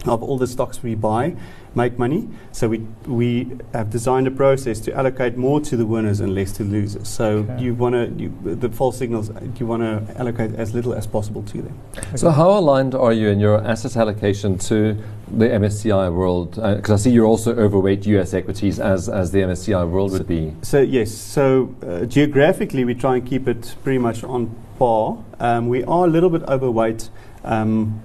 of 0.05 0.23
all 0.23 0.37
the 0.37 0.47
stocks 0.47 0.83
we 0.83 0.95
buy 0.95 1.35
make 1.75 1.97
money. 1.97 2.27
So 2.51 2.69
we 2.69 2.79
we 3.07 3.51
have 3.73 3.89
designed 3.89 4.27
a 4.27 4.31
process 4.31 4.79
to 4.81 4.93
allocate 4.93 5.37
more 5.37 5.59
to 5.61 5.75
the 5.75 5.85
winners 5.85 6.19
and 6.19 6.35
less 6.35 6.51
to 6.53 6.63
losers. 6.63 7.07
So 7.07 7.25
Okay. 7.39 7.63
you 7.63 7.73
want 7.73 7.95
to 7.95 8.55
the 8.55 8.69
false 8.69 8.97
signals. 8.97 9.31
You 9.59 9.65
want 9.65 9.81
to 9.83 10.19
allocate 10.19 10.53
as 10.55 10.73
little 10.73 10.93
as 10.93 11.07
possible 11.07 11.41
to 11.43 11.61
them. 11.61 11.73
So, 12.15 12.29
how 12.29 12.51
aligned 12.51 12.93
are 12.95 13.13
you 13.13 13.29
in 13.29 13.39
your 13.39 13.63
asset 13.65 13.97
allocation 13.97 14.57
to 14.69 14.95
the 15.37 15.45
MSCI 15.49 16.13
world? 16.13 16.55
Because 16.55 16.91
I 16.91 16.95
see 17.03 17.11
you're 17.11 17.25
also 17.25 17.55
overweight 17.55 18.05
US 18.05 18.33
equities, 18.33 18.79
as, 18.79 19.09
as 19.09 19.31
the 19.31 19.39
MSCI 19.39 19.89
world 19.89 20.11
would 20.11 20.27
be. 20.27 20.53
So 20.61 20.79
yes, 20.81 21.11
so 21.11 21.73
uh, 21.87 22.05
geographically 22.05 22.85
we 22.85 22.93
try 22.93 23.15
and 23.15 23.25
keep 23.25 23.47
it 23.47 23.75
pretty 23.83 23.99
much 23.99 24.23
on 24.23 24.55
par. 24.77 25.17
Um, 25.39 25.69
we 25.69 25.83
are 25.85 26.05
a 26.05 26.09
little 26.09 26.29
bit 26.29 26.43
overweight 26.43 27.09
um, 27.43 28.01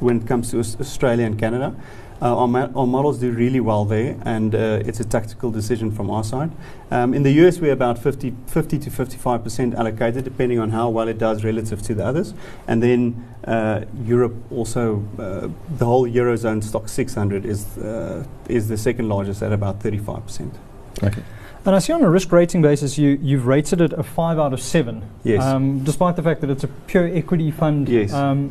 when 0.00 0.20
it 0.20 0.26
comes 0.26 0.50
to 0.50 0.58
Australia 0.58 1.26
and 1.26 1.38
Canada. 1.38 1.74
Uh, 2.22 2.36
our, 2.36 2.48
ma- 2.48 2.68
our 2.76 2.86
models 2.86 3.18
do 3.18 3.32
really 3.32 3.60
well 3.60 3.86
there, 3.86 4.14
and 4.26 4.54
uh, 4.54 4.82
it's 4.84 5.00
a 5.00 5.04
tactical 5.04 5.50
decision 5.50 5.90
from 5.90 6.10
our 6.10 6.22
side. 6.22 6.50
Um, 6.90 7.14
in 7.14 7.22
the 7.22 7.30
US, 7.42 7.60
we're 7.60 7.72
about 7.72 7.98
50, 7.98 8.34
50 8.46 8.78
to 8.78 8.90
55 8.90 9.42
percent 9.42 9.74
allocated, 9.74 10.24
depending 10.24 10.58
on 10.58 10.70
how 10.70 10.90
well 10.90 11.08
it 11.08 11.16
does 11.16 11.44
relative 11.44 11.80
to 11.82 11.94
the 11.94 12.04
others. 12.04 12.34
And 12.66 12.82
then 12.82 13.24
uh, 13.44 13.86
Europe 14.04 14.34
also, 14.52 15.02
uh, 15.18 15.48
the 15.78 15.86
whole 15.86 16.06
eurozone 16.06 16.62
Stoxx 16.62 16.90
600 16.90 17.46
is 17.46 17.78
uh, 17.78 18.26
is 18.50 18.68
the 18.68 18.76
second 18.76 19.08
largest 19.08 19.42
at 19.42 19.52
about 19.52 19.82
35 19.82 20.26
percent. 20.26 20.54
Okay. 21.02 21.22
And 21.64 21.76
I 21.76 21.78
see 21.78 21.92
on 21.92 22.02
a 22.02 22.10
risk 22.10 22.32
rating 22.32 22.62
basis, 22.62 22.96
you, 22.96 23.18
you've 23.22 23.46
rated 23.46 23.82
it 23.82 23.92
a 23.92 24.02
5 24.02 24.38
out 24.38 24.54
of 24.54 24.62
7. 24.62 25.02
Yes. 25.24 25.42
Um, 25.42 25.84
despite 25.84 26.16
the 26.16 26.22
fact 26.22 26.40
that 26.40 26.48
it's 26.48 26.64
a 26.64 26.68
pure 26.68 27.06
equity 27.06 27.50
fund. 27.50 27.86
Yes. 27.86 28.14
Um, 28.14 28.48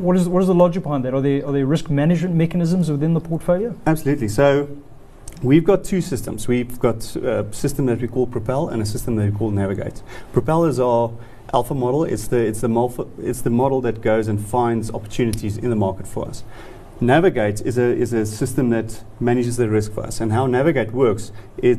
what, 0.00 0.16
is, 0.16 0.28
what 0.28 0.40
is 0.40 0.48
the 0.48 0.54
logic 0.54 0.82
behind 0.82 1.04
that? 1.04 1.14
Are 1.14 1.20
there, 1.20 1.46
are 1.46 1.52
there 1.52 1.66
risk 1.66 1.90
management 1.90 2.34
mechanisms 2.34 2.90
within 2.90 3.14
the 3.14 3.20
portfolio? 3.20 3.74
Absolutely. 3.86 4.28
So 4.28 4.68
we've 5.42 5.64
got 5.64 5.84
two 5.84 6.00
systems. 6.00 6.48
We've 6.48 6.78
got 6.78 7.16
a 7.16 7.46
system 7.52 7.86
that 7.86 8.00
we 8.00 8.08
call 8.08 8.26
Propel 8.26 8.68
and 8.68 8.82
a 8.82 8.86
system 8.86 9.16
that 9.16 9.32
we 9.32 9.36
call 9.36 9.50
Navigate. 9.50 10.02
Propel 10.32 10.64
is 10.64 10.80
our 10.80 11.12
alpha 11.52 11.74
model. 11.74 12.04
It's 12.04 12.28
the, 12.28 12.38
it's 12.38 12.60
the, 12.60 13.06
it's 13.18 13.42
the 13.42 13.50
model 13.50 13.80
that 13.82 14.00
goes 14.00 14.28
and 14.28 14.44
finds 14.44 14.90
opportunities 14.90 15.56
in 15.56 15.70
the 15.70 15.76
market 15.76 16.06
for 16.06 16.28
us. 16.28 16.44
Navigate 17.00 17.62
is 17.62 17.78
a, 17.78 17.82
is 17.82 18.12
a 18.12 18.26
system 18.26 18.70
that 18.70 19.02
manages 19.18 19.56
the 19.56 19.68
risk 19.68 19.92
for 19.92 20.04
us. 20.04 20.20
And 20.20 20.32
how 20.32 20.46
Navigate 20.46 20.92
works, 20.92 21.32
it 21.56 21.78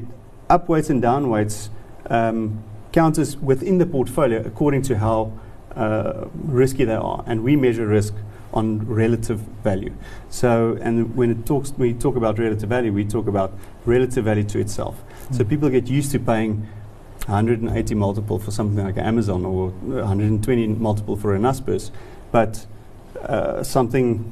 upweights 0.50 0.90
and 0.90 1.02
downweights 1.02 1.70
um, 2.10 2.64
counters 2.92 3.38
within 3.38 3.78
the 3.78 3.86
portfolio 3.86 4.42
according 4.46 4.82
to 4.82 4.98
how 4.98 5.32
uh, 5.76 6.26
risky 6.34 6.86
they 6.86 6.96
are. 6.96 7.24
And 7.28 7.44
we 7.44 7.56
measure 7.56 7.88
risk 7.88 8.14
on 8.54 8.86
relative 8.86 9.40
value. 9.64 9.94
So, 10.30 10.78
and 10.82 11.16
when 11.16 11.32
it 11.32 11.46
talks, 11.46 11.72
we 11.78 11.94
talk 11.94 12.16
about 12.16 12.38
relative 12.38 12.70
value, 12.70 12.92
we 12.92 13.06
talk 13.06 13.28
about 13.28 13.54
relative 13.86 14.26
value 14.26 14.44
to 14.44 14.60
itself. 14.60 15.02
So 15.32 15.44
people 15.44 15.70
get 15.70 15.88
used 15.88 16.12
to 16.12 16.20
paying 16.20 16.68
180 17.28 17.96
multiple 17.96 18.40
for 18.40 18.52
something 18.52 18.84
like 18.84 18.98
Amazon 18.98 19.46
or 19.46 19.70
120 19.70 20.68
multiple 20.68 21.16
for 21.16 21.36
a 21.36 21.40
Naspers, 21.40 21.92
but 22.32 22.66
uh, 23.22 23.64
something 23.64 24.32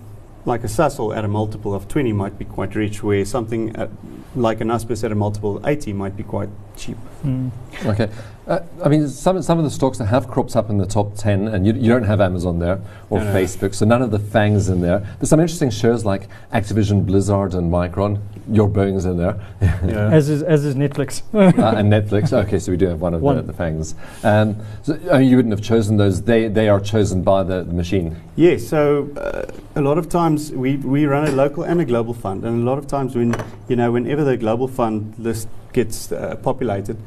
like 0.50 0.64
a 0.64 0.68
Sasol 0.68 1.16
at 1.16 1.24
a 1.24 1.28
multiple 1.28 1.74
of 1.74 1.88
20 1.88 2.12
might 2.12 2.38
be 2.38 2.44
quite 2.44 2.76
rich, 2.76 3.02
where 3.02 3.24
something 3.24 3.74
at, 3.76 3.90
like 4.36 4.60
an 4.60 4.68
Naspers 4.68 5.04
at 5.04 5.12
a 5.12 5.16
multiple 5.16 5.58
of 5.58 5.66
80 5.66 5.94
might 5.94 6.18
be 6.18 6.24
quite 6.24 6.50
cheap. 6.76 6.98
Mm. 7.24 7.52
Okay. 7.86 8.10
Uh, 8.48 8.60
I 8.84 8.90
mean, 8.90 9.08
some, 9.08 9.42
some 9.44 9.60
of 9.60 9.64
the 9.64 9.70
stocks 9.70 10.00
that 10.00 10.08
have 10.08 10.28
cropped 10.28 10.56
up 10.56 10.70
in 10.72 10.78
the 10.78 10.88
top 10.88 11.16
10, 11.16 11.48
and 11.48 11.66
you, 11.66 11.74
you 11.74 11.88
don't 11.88 12.04
have 12.04 12.20
Amazon 12.20 12.58
there 12.60 12.82
or 13.12 13.20
No, 13.20 13.26
no. 13.26 13.34
Facebook, 13.34 13.76
so 13.76 13.86
none 13.86 14.02
of 14.02 14.10
the 14.10 14.20
FANGs 14.20 14.70
in 14.70 14.82
there. 14.82 15.00
There's 15.20 15.30
some 15.30 15.40
interesting 15.40 15.70
shares 15.70 16.04
like 16.04 16.28
Activision, 16.52 17.06
Blizzard, 17.06 17.54
and 17.54 17.72
Micron. 17.72 18.20
Your 18.52 18.70
Boeing's 18.70 19.06
in 19.06 19.18
there. 19.18 19.40
Yeah. 19.62 20.10
As, 20.12 20.30
is, 20.30 20.44
as 20.44 20.66
is 20.66 20.76
Netflix. 20.76 21.22
uh, 21.34 21.78
and 21.78 21.92
Netflix. 21.92 22.34
Okay, 22.34 22.60
so 22.60 22.72
we 22.72 22.78
do 22.78 22.88
have 22.88 23.02
one 23.02 23.14
of 23.14 23.22
One. 23.22 23.38
The, 23.38 23.44
the 23.44 23.54
FANGs. 23.54 23.96
Um, 24.24 24.58
so, 24.84 25.00
I 25.12 25.20
mean, 25.20 25.30
you 25.30 25.36
wouldn't 25.36 25.54
have 25.54 25.62
chosen 25.62 25.98
those. 25.98 26.22
They, 26.22 26.48
they 26.48 26.68
are 26.68 26.80
chosen 26.80 27.22
by 27.22 27.44
the, 27.44 27.64
the 27.64 27.74
machine. 27.74 28.16
Yes, 28.36 28.68
so 28.68 29.10
uh, 29.18 29.46
a 29.76 29.82
lot 29.82 29.98
of 29.98 30.10
times 30.10 30.52
we, 30.52 30.78
we 30.78 31.06
run 31.06 31.28
a 31.28 31.32
local 31.32 31.64
and 31.64 31.80
a 31.80 31.86
global 31.86 32.14
fund, 32.14 32.44
and 32.44 32.62
a 32.62 32.66
lot 32.66 32.78
of 32.78 32.88
times 32.88 33.16
when 33.16 33.36
you 33.68 33.76
know 33.76 33.92
whenever 33.92 34.24
the 34.24 34.38
global 34.38 34.68
fund 34.68 35.14
list 35.18 35.48
gets 35.74 36.12
uh, 36.12 36.36
populated, 36.38 36.98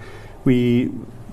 we 0.45 0.91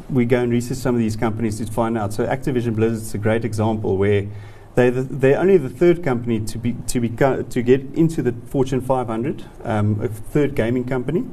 we 0.10 0.26
go 0.26 0.42
and 0.42 0.52
research 0.52 0.78
some 0.78 0.96
of 0.96 1.00
these 1.00 1.16
companies 1.16 1.60
to 1.60 1.72
find 1.72 1.98
out. 1.98 2.14
So 2.14 2.26
Activision 2.26 2.76
Blizzard 2.76 3.04
is 3.04 3.14
a 3.14 3.18
great 3.18 3.46
example 3.46 3.98
where 3.98 4.28
they 4.76 4.90
the, 4.90 5.04
they're 5.04 5.40
only 5.40 5.58
the 5.58 5.70
third 5.70 6.04
company 6.04 6.40
to 6.42 6.58
be 6.58 6.74
to 6.88 7.00
be 7.00 7.10
to 7.10 7.62
get 7.62 7.82
into 7.94 8.22
the 8.22 8.34
Fortune 8.48 8.82
500, 8.82 9.46
um, 9.64 10.00
a 10.02 10.08
third 10.08 10.56
gaming 10.56 10.86
company, 10.86 11.26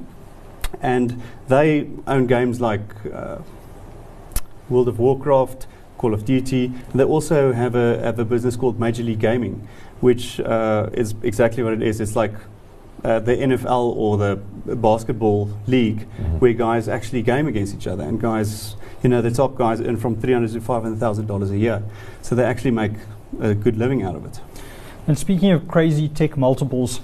and 0.80 1.20
they 1.48 1.88
own 2.06 2.26
games 2.26 2.60
like. 2.60 2.82
Uh, 3.12 3.38
World 4.68 4.88
of 4.88 4.98
Warcraft, 4.98 5.66
Call 5.98 6.14
of 6.14 6.24
Duty. 6.24 6.72
They 6.94 7.04
also 7.04 7.52
have 7.52 7.74
a 7.74 7.98
have 8.02 8.18
a 8.18 8.24
business 8.24 8.56
called 8.56 8.80
Major 8.80 9.02
League 9.02 9.20
Gaming, 9.20 9.66
which 10.00 10.40
uh, 10.40 10.90
is 10.92 11.14
exactly 11.22 11.62
what 11.62 11.72
it 11.72 11.82
is. 11.82 12.00
It's 12.00 12.16
like 12.16 12.34
uh, 13.04 13.20
the 13.20 13.36
NFL 13.36 13.96
or 13.96 14.16
the 14.16 14.36
basketball 14.76 15.50
league, 15.66 16.08
where 16.38 16.52
guys 16.52 16.88
actually 16.88 17.22
game 17.22 17.46
against 17.46 17.74
each 17.74 17.86
other, 17.86 18.02
and 18.02 18.20
guys, 18.20 18.76
you 19.02 19.08
know, 19.08 19.22
the 19.22 19.30
top 19.30 19.56
guys 19.56 19.80
earn 19.80 19.96
from 19.96 20.20
three 20.20 20.32
hundred 20.32 20.52
to 20.52 20.60
five 20.60 20.82
hundred 20.82 20.98
thousand 20.98 21.26
dollars 21.26 21.50
a 21.50 21.58
year, 21.58 21.82
so 22.22 22.34
they 22.34 22.44
actually 22.44 22.72
make 22.72 22.92
a 23.40 23.54
good 23.54 23.76
living 23.76 24.02
out 24.02 24.14
of 24.14 24.24
it. 24.24 24.40
And 25.06 25.16
speaking 25.18 25.52
of 25.52 25.68
crazy 25.68 26.08
tech 26.08 26.36
multiples, 26.36 27.00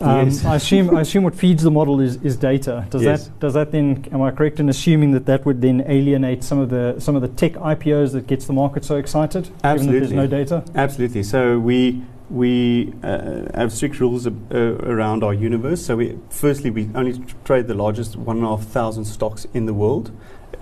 um, 0.00 0.26
Yes. 0.26 0.44
I 0.44 0.56
assume 0.56 0.94
I 0.94 1.00
assume 1.00 1.24
what 1.24 1.34
feeds 1.34 1.62
the 1.62 1.70
model 1.70 2.00
is, 2.00 2.16
is 2.22 2.36
data. 2.36 2.84
Does 2.90 3.02
Yes. 3.02 3.24
that 3.28 3.40
does 3.40 3.54
that 3.54 3.72
then 3.72 4.04
am 4.12 4.20
I 4.20 4.30
correct 4.30 4.60
in 4.60 4.68
assuming 4.68 5.12
that 5.12 5.24
that 5.26 5.46
would 5.46 5.62
then 5.62 5.82
alienate 5.88 6.44
some 6.44 6.58
of 6.58 6.68
the 6.68 6.96
some 6.98 7.16
of 7.16 7.22
the 7.22 7.28
tech 7.28 7.54
IPOs 7.54 8.12
that 8.12 8.26
gets 8.26 8.46
the 8.46 8.52
market 8.52 8.84
so 8.84 8.96
excited? 8.96 9.44
That 9.44 9.78
there's 9.78 9.80
Absolutely. 9.86 10.16
no 10.16 10.26
data. 10.26 10.62
Absolutely. 10.74 11.22
So 11.22 11.58
we 11.58 12.02
we 12.28 12.92
uh, 13.04 13.42
have 13.54 13.72
strict 13.72 14.00
rules 14.00 14.26
ab- 14.26 14.52
uh, 14.52 14.58
around 14.82 15.22
our 15.24 15.32
universe. 15.32 15.80
So 15.86 15.96
we 15.96 16.18
firstly 16.28 16.70
we 16.70 16.90
only 16.94 17.18
trade 17.44 17.66
the 17.66 17.74
largest 17.74 18.16
one 18.16 18.36
and 18.36 18.44
a 18.44 18.48
half 18.50 18.64
thousand 18.64 19.06
stocks 19.06 19.46
in 19.54 19.64
the 19.64 19.72
world. 19.74 20.10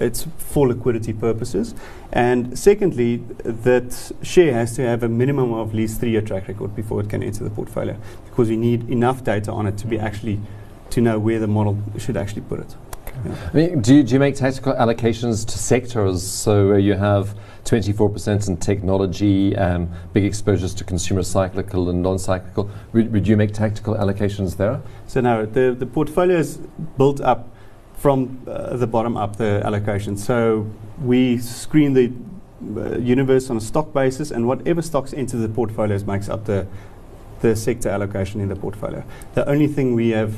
It's 0.00 0.26
for 0.38 0.68
liquidity 0.68 1.12
purposes. 1.12 1.74
And 2.12 2.59
secondly, 2.59 3.16
that 3.44 4.12
share 4.22 4.52
has 4.52 4.74
to 4.76 4.83
have 4.83 5.02
a 5.02 5.09
minimum 5.09 5.52
of 5.52 5.70
at 5.70 5.74
least 5.74 6.00
three-year 6.00 6.22
track 6.22 6.48
record 6.48 6.74
before 6.74 7.00
it 7.00 7.09
can 7.09 7.22
enter 7.22 7.44
the 7.44 7.50
portfolio, 7.50 7.96
because 8.24 8.48
we 8.48 8.57
need 8.57 8.88
enough 8.90 9.24
data 9.24 9.52
on 9.52 9.66
it 9.66 9.76
to 9.78 9.87
be 9.87 9.98
actually 9.98 10.40
to 10.90 11.00
know 11.00 11.18
where 11.18 11.38
the 11.38 11.46
model 11.46 11.78
should 11.98 12.16
actually 12.16 12.42
put 12.42 12.61
it. 12.61 12.74
I 13.52 13.57
mean, 13.57 13.80
do 13.80 13.94
you, 13.94 14.02
do 14.02 14.14
you 14.14 14.20
make 14.20 14.35
tactical 14.35 14.74
allocations 14.74 15.46
to 15.46 15.59
sectors? 15.59 16.22
So 16.22 16.72
uh, 16.72 16.76
you 16.76 16.94
have 16.94 17.37
24% 17.64 18.48
in 18.48 18.57
technology, 18.59 19.57
um, 19.57 19.88
big 20.12 20.24
exposures 20.24 20.74
to 20.74 20.85
consumer 20.85 21.22
cyclical 21.22 21.88
and 21.90 22.02
non-cyclical. 22.02 22.70
Would, 22.92 23.12
would 23.12 23.26
you 23.26 23.37
make 23.37 23.52
tactical 23.52 23.94
allocations 23.94 24.57
there? 24.57 24.83
So 25.07 25.20
now 25.20 25.46
the, 25.46 25.74
the 25.78 25.87
portfolio 25.87 26.38
is 26.38 26.59
built 26.98 27.20
up 27.20 27.54
from 28.05 28.38
uh, 28.47 28.77
the 28.77 28.87
bottom 28.87 29.17
up, 29.17 29.37
the 29.37 29.62
allocation. 29.64 30.14
So 30.14 30.71
we 31.03 31.38
screen 31.38 31.95
the 31.95 32.12
uh, 32.77 32.99
universe 32.99 33.49
on 33.49 33.57
a 33.57 33.62
stock 33.62 33.95
basis, 33.95 34.31
and 34.31 34.47
whatever 34.47 34.83
stocks 34.83 35.14
enter 35.14 35.38
the 35.38 35.49
portfolios 35.49 36.05
makes 36.05 36.29
up 36.29 36.45
the, 36.45 36.67
the 37.40 37.57
sector 37.57 37.88
allocation 37.88 38.43
in 38.43 38.51
the 38.51 38.57
portfolio. 38.57 39.03
The 39.33 39.49
only 39.49 39.69
thing 39.69 39.95
we 39.95 40.11
have, 40.11 40.35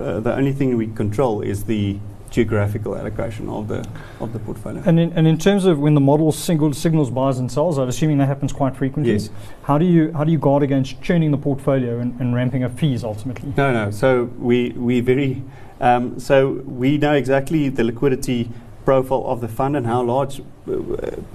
uh, 0.00 0.20
the 0.20 0.32
only 0.32 0.52
thing 0.52 0.76
we 0.76 0.86
control 0.86 1.42
is 1.42 1.64
the 1.64 1.98
geographical 2.30 2.96
allocation 2.96 3.48
of 3.48 3.68
the 3.68 3.86
of 4.20 4.32
the 4.32 4.38
portfolio. 4.38 4.82
And 4.86 5.00
in, 5.00 5.12
and 5.12 5.26
in 5.26 5.38
terms 5.38 5.64
of 5.64 5.78
when 5.78 5.94
the 5.94 6.00
model 6.00 6.32
single 6.32 6.72
signals 6.72 7.10
buys 7.10 7.38
and 7.38 7.50
sells, 7.50 7.78
I'm 7.78 7.88
assuming 7.88 8.18
that 8.18 8.26
happens 8.26 8.52
quite 8.52 8.76
frequently. 8.76 9.12
Yes. 9.12 9.30
How 9.62 9.78
do 9.78 9.84
you 9.84 10.12
how 10.12 10.24
do 10.24 10.32
you 10.32 10.38
guard 10.38 10.62
against 10.62 11.00
churning 11.02 11.30
the 11.30 11.38
portfolio 11.38 12.00
and, 12.00 12.18
and 12.20 12.34
ramping 12.34 12.64
up 12.64 12.78
fees 12.78 13.04
ultimately? 13.04 13.52
No, 13.56 13.72
no. 13.72 13.90
So 13.90 14.24
we 14.38 14.70
we 14.70 15.00
very 15.00 15.42
um, 15.80 16.18
so 16.18 16.62
we 16.66 16.98
know 16.98 17.14
exactly 17.14 17.68
the 17.68 17.84
liquidity 17.84 18.50
profile 18.84 19.24
of 19.26 19.40
the 19.40 19.48
fund 19.48 19.76
and 19.76 19.86
how 19.86 20.02
large, 20.02 20.40
uh, 20.40 20.72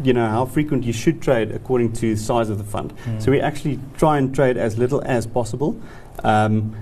you 0.04 0.12
know, 0.12 0.28
how 0.28 0.44
frequent 0.44 0.84
you 0.84 0.92
should 0.92 1.22
trade 1.22 1.52
according 1.52 1.94
to 1.94 2.16
the 2.16 2.20
size 2.20 2.50
of 2.50 2.58
the 2.58 2.64
fund. 2.64 2.92
So 3.20 3.32
we 3.32 3.40
actually 3.40 3.80
try 3.96 4.18
and 4.18 4.34
trade 4.34 4.58
as 4.58 4.80
little 4.80 5.04
as 5.06 5.28
possible, 5.28 5.80
um, 6.24 6.76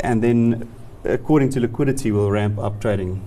and 0.00 0.22
then 0.22 0.68
according 1.08 1.50
to 1.50 1.60
liquidity, 1.60 2.12
we'll 2.12 2.30
ramp 2.30 2.58
up 2.58 2.80
trading. 2.80 3.20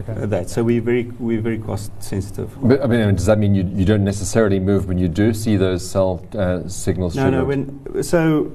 Okay. 0.00 0.22
uh, 0.22 0.26
that 0.26 0.48
so 0.48 0.62
we're 0.62 0.80
very 0.80 1.04
we're 1.18 1.40
very 1.40 1.58
cost 1.58 1.90
sensitive. 2.00 2.50
But, 2.62 2.84
I 2.84 2.86
mean, 2.86 3.14
does 3.16 3.26
that 3.26 3.38
mean 3.38 3.54
you, 3.54 3.64
you 3.74 3.84
don't 3.84 4.04
necessarily 4.04 4.60
move 4.60 4.86
when 4.86 4.96
you 4.96 5.08
do 5.08 5.34
see 5.34 5.56
those 5.56 5.88
sell 5.88 6.24
uh, 6.36 6.68
signals? 6.68 7.16
No, 7.16 7.30
no. 7.30 7.44
When 7.44 8.02
so 8.04 8.52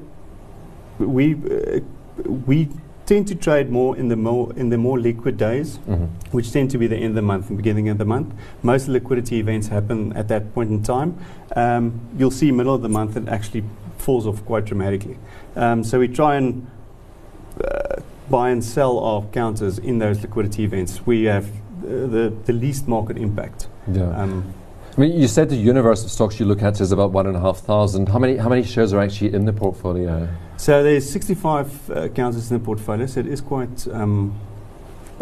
we 1.00 1.34
uh, 1.34 1.80
we 2.46 2.69
tend 3.06 3.28
to 3.28 3.36
trade 3.36 3.69
more 3.69 3.98
in 3.98 4.08
the 4.08 4.15
more 4.15 4.54
in 4.56 4.69
the 4.69 4.78
more 4.78 4.98
liquid 4.98 5.36
days, 5.36 5.80
Mhm. 5.80 6.08
which 6.32 6.54
tend 6.54 6.72
to 6.72 6.78
be 6.78 6.88
the 6.88 6.96
end 6.96 7.08
of 7.10 7.15
the 7.15 7.22
month 7.22 7.50
and 7.50 7.58
beginning 7.58 7.89
of 7.89 7.98
the 7.98 8.06
month. 8.06 8.34
Most 8.62 8.88
liquidity 8.88 9.39
events 9.39 9.67
happen 9.67 10.13
at 10.13 10.30
that 10.30 10.54
point 10.54 10.69
in 10.69 10.82
time. 10.82 11.15
Um, 11.58 12.00
you'll 12.17 12.32
see 12.32 12.52
middle 12.54 12.74
of 12.74 12.82
the 12.82 12.89
month 12.89 13.17
it 13.17 13.28
actually 13.28 13.65
falls 13.98 14.26
off 14.26 14.46
quite 14.46 14.63
dramatically. 14.63 15.17
Um, 15.58 15.84
so 15.84 16.00
we 16.00 16.08
try 16.08 16.36
and 16.36 16.65
buy 18.29 18.49
and 18.49 18.63
sell 18.63 18.99
our 18.99 19.23
counters 19.31 19.77
in 19.79 19.99
those 19.99 20.21
liquidity 20.21 20.63
events. 20.63 21.05
We 21.05 21.23
have 21.25 21.45
uh, 21.47 22.07
the 22.07 22.33
the 22.45 22.53
least 22.53 22.88
market 22.88 23.17
impact. 23.17 23.67
Yeah. 23.91 24.09
Um, 24.15 24.53
I 24.95 25.01
mean, 25.01 25.19
you 25.19 25.27
said 25.27 25.49
the 25.49 25.55
universe 25.55 26.03
of 26.03 26.12
stocks 26.12 26.39
you 26.39 26.45
look 26.45 26.62
at 26.62 26.79
is 26.79 26.91
about 26.91 27.12
one 27.12 27.25
and 27.25 27.36
a 27.36 27.39
half 27.39 27.59
thousand. 27.59 28.09
How 28.09 28.19
many 28.19 28.38
how 28.38 28.49
many 28.49 28.63
shares 28.63 28.93
are 28.93 29.01
actually 29.01 29.33
in 29.33 29.45
the 29.45 29.53
portfolio? 29.53 30.29
So 30.57 30.83
there's 30.83 31.09
65 31.09 31.89
uh, 31.89 32.07
counters 32.09 32.51
in 32.51 32.59
the 32.59 32.63
portfolio, 32.63 33.07
so 33.07 33.19
it 33.19 33.27
is 33.27 33.41
quite 33.41 33.88
um, 33.88 34.39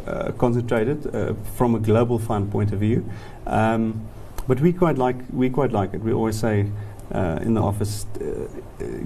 uh, 0.05 0.33
concentrated 0.33 1.15
uh, 1.15 1.33
from 1.55 1.75
a 1.75 1.79
global 1.79 2.19
fund 2.19 2.51
point 2.51 2.73
of 2.73 2.79
view. 2.79 3.09
Um, 3.47 4.07
but 4.47 4.59
we 4.59 4.73
quite 4.73 4.97
like 4.97 5.15
we 5.31 5.49
quite 5.49 5.71
like 5.71 5.93
it. 5.93 6.01
We 6.01 6.11
always 6.11 6.37
say 6.37 6.69
uh, 7.11 7.39
in 7.41 7.53
the 7.53 7.61
office, 7.61 8.05
uh, 8.21 8.47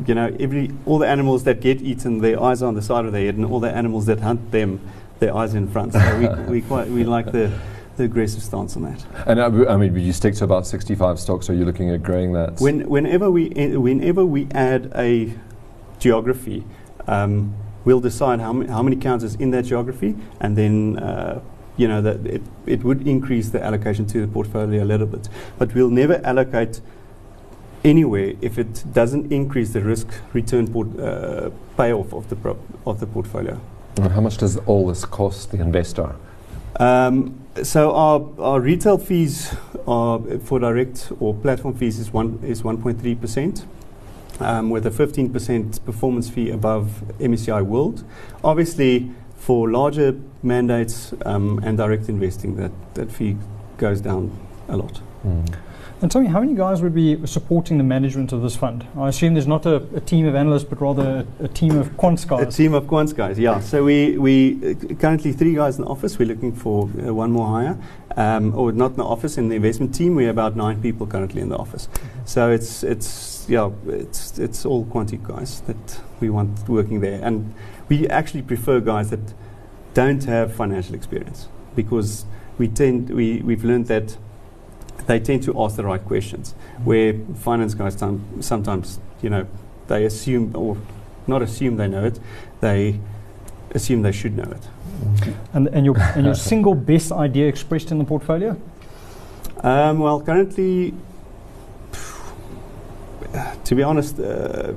you 0.06 0.14
know, 0.14 0.36
every 0.40 0.72
all 0.86 1.00
the 1.00 1.08
animals 1.08 1.44
that 1.46 1.60
get 1.62 1.82
eaten, 1.82 2.20
their 2.20 2.42
eyes 2.42 2.62
are 2.62 2.68
on 2.68 2.76
the 2.76 2.82
side 2.82 3.06
of 3.06 3.12
their 3.12 3.26
head, 3.26 3.36
and 3.36 3.46
all 3.46 3.60
the 3.60 3.72
animals 3.72 4.06
that 4.06 4.20
hunt 4.20 4.52
them, 4.52 4.80
their 5.20 5.36
eyes 5.36 5.54
in 5.54 5.68
front. 5.68 5.94
So 5.94 6.20
we, 6.20 6.44
we 6.52 6.62
quite 6.62 6.88
we 6.88 7.04
like 7.04 7.32
the 7.32 7.52
the 7.98 8.04
aggressive 8.04 8.44
stance 8.44 8.76
on 8.76 8.84
that. 8.84 9.06
And 9.26 9.40
uh, 9.40 9.70
I 9.70 9.78
mean, 9.78 9.94
would 9.94 10.02
you 10.02 10.14
stick 10.14 10.36
to 10.36 10.44
about 10.44 10.68
65 10.68 11.20
stocks, 11.20 11.50
or 11.50 11.54
are 11.54 11.56
you 11.56 11.66
looking 11.66 11.90
at 11.90 12.04
growing 12.04 12.34
that? 12.34 12.60
When, 12.60 12.88
whenever 12.90 13.32
we 13.32 13.50
whenever 13.50 14.26
we 14.26 14.48
add 14.52 14.92
a 14.96 15.34
geography, 16.00 16.64
um, 17.08 17.56
we'll 17.86 18.02
decide 18.02 18.40
how, 18.40 18.50
m- 18.50 18.68
how 18.68 18.84
many 18.84 18.98
counts 18.98 19.24
is 19.24 19.36
in 19.36 19.52
that 19.52 19.66
geography, 19.66 20.16
and 20.42 20.58
then 20.58 21.00
uh, 21.00 21.42
you 21.78 21.88
know 21.88 22.02
that 22.02 22.26
it, 22.26 22.42
it 22.66 22.84
would 22.84 23.08
increase 23.08 23.50
the 23.50 23.64
allocation 23.64 24.06
to 24.08 24.22
the 24.22 24.28
portfolio 24.28 24.84
a 24.84 24.86
little 24.86 25.08
bit. 25.08 25.30
But 25.58 25.74
we'll 25.74 25.90
never 25.90 26.24
allocate 26.24 26.82
anywhere 27.86 28.34
if 28.42 28.58
it 28.58 28.84
doesn't 28.94 29.32
increase 29.32 29.72
the 29.72 29.82
risk 29.82 30.08
return 30.34 30.68
port, 30.68 31.00
uh, 31.00 31.50
payoff 31.78 32.14
of 32.14 32.28
the 32.30 32.36
prop, 32.36 32.58
of 32.86 33.00
the 33.00 33.08
portfolio. 33.08 33.60
And 33.98 34.12
how 34.12 34.22
much 34.22 34.38
does 34.38 34.58
all 34.66 34.88
this 34.88 35.06
cost 35.06 35.52
the 35.52 35.62
investor? 35.62 36.16
Um, 36.80 37.40
so 37.64 37.94
our, 37.96 38.28
our 38.40 38.60
retail 38.60 38.98
fees 38.98 39.56
are 39.88 40.20
for 40.40 40.60
direct 40.60 41.12
or 41.20 41.34
platform 41.34 41.76
fees 41.76 42.00
is 42.00 42.12
one 42.12 42.40
is 42.44 42.64
1.3 42.64 43.22
percent. 43.22 43.66
Um, 44.42 44.70
with 44.70 44.86
a 44.86 44.90
15% 44.90 45.86
performance 45.86 46.30
fee 46.30 46.50
above 46.50 47.02
MSCI 47.20 47.66
World. 47.66 48.04
Obviously, 48.44 49.10
for 49.38 49.72
larger 49.72 50.20
mandates 50.44 51.14
um, 51.26 51.62
and 51.64 51.78
direct 51.78 52.10
investing, 52.10 52.58
that, 52.58 52.72
that 52.96 53.10
fee 53.10 53.38
goes 53.78 54.02
down 54.02 54.38
a 54.68 54.76
lot. 54.76 55.00
Mm. 55.26 55.56
And 56.06 56.12
tell 56.12 56.22
me, 56.22 56.28
how 56.28 56.40
many 56.40 56.54
guys 56.54 56.84
would 56.84 56.94
be 56.94 57.26
supporting 57.26 57.80
the 57.80 57.84
management 57.84 58.32
of 58.32 58.44
this 58.44 58.56
fund? 58.56 58.86
I 58.96 59.08
assume 59.08 59.34
there's 59.34 59.48
not 59.48 59.66
a, 59.66 59.78
a 59.96 60.00
team 60.00 60.28
of 60.28 60.36
analysts, 60.36 60.64
but 60.64 60.80
rather 60.80 61.26
a, 61.40 61.46
a, 61.46 61.48
team 61.48 61.80
of 61.80 61.88
quants 61.98 62.28
guys. 62.28 62.54
A 62.54 62.56
team 62.56 62.76
of 62.76 62.84
quants 62.84 63.16
guys, 63.16 63.40
yeah. 63.40 63.60
So 63.60 63.84
we, 63.84 64.16
we 64.20 64.60
uh, 64.64 64.94
currently 65.00 65.32
three 65.32 65.56
guys 65.56 65.80
in 65.80 65.84
the 65.84 65.90
office. 65.90 66.20
We're 66.20 66.28
looking 66.28 66.54
for 66.54 66.84
uh, 66.84 67.12
one 67.12 67.32
more 67.32 67.48
hire. 67.48 67.80
Um, 68.16 68.54
or 68.54 68.72
not 68.72 68.92
in 68.92 68.98
the 68.98 69.04
office, 69.04 69.40
in 69.40 69.50
the 69.50 69.56
investment 69.56 69.96
team, 69.96 70.14
we're 70.14 70.30
about 70.30 70.56
nine 70.56 70.80
people 70.80 71.08
currently 71.08 71.42
in 71.42 71.50
the 71.50 71.58
office. 71.58 71.90
So 72.26 72.52
it's, 72.52 72.84
it's, 72.84 73.48
yeah, 73.50 73.72
it's, 73.88 74.38
it's 74.38 74.64
all 74.64 74.86
quanti 74.86 75.18
guys 75.18 75.62
that 75.62 76.02
we 76.20 76.30
want 76.30 76.70
working 76.70 77.00
there. 77.00 77.20
And 77.24 77.52
we 77.90 78.08
actually 78.10 78.44
prefer 78.44 78.80
guys 78.80 79.10
that 79.10 79.34
don't 79.96 80.24
have 80.26 80.54
financial 80.54 80.94
experience 80.94 81.48
because 81.76 82.26
we 82.60 82.68
tend, 82.68 83.10
we, 83.10 83.40
we've 83.40 83.64
learned 83.64 83.88
that 83.88 84.18
they 85.08 85.20
tend 85.20 85.44
to 85.44 85.62
ask 85.62 85.76
the 85.76 85.86
right 85.86 86.04
questions. 86.04 86.54
Where 86.84 87.14
finance 87.36 87.74
guys 87.74 87.98
sometimes, 88.40 89.00
you 89.22 89.30
know, 89.30 89.48
they 89.88 90.06
assume 90.06 90.56
or 90.56 90.78
not 91.28 91.42
assume 91.42 91.78
they 91.78 91.88
know 91.88 92.06
it, 92.06 92.20
they 92.62 93.00
assume 93.72 94.02
they 94.02 94.12
should 94.12 94.36
know 94.36 94.50
it. 94.52 94.68
And, 95.54 95.68
and, 95.68 95.86
your, 95.86 96.00
and 96.00 96.26
your 96.26 96.36
single 96.36 96.76
best 96.76 97.12
idea 97.12 97.48
expressed 97.48 97.92
in 97.92 97.98
the 97.98 98.06
portfolio? 98.06 98.60
Um, 99.62 100.00
well, 100.00 100.22
currently, 100.22 100.94
to 103.64 103.76
be 103.76 103.84
honest, 103.84 104.20
uh, 104.20 104.72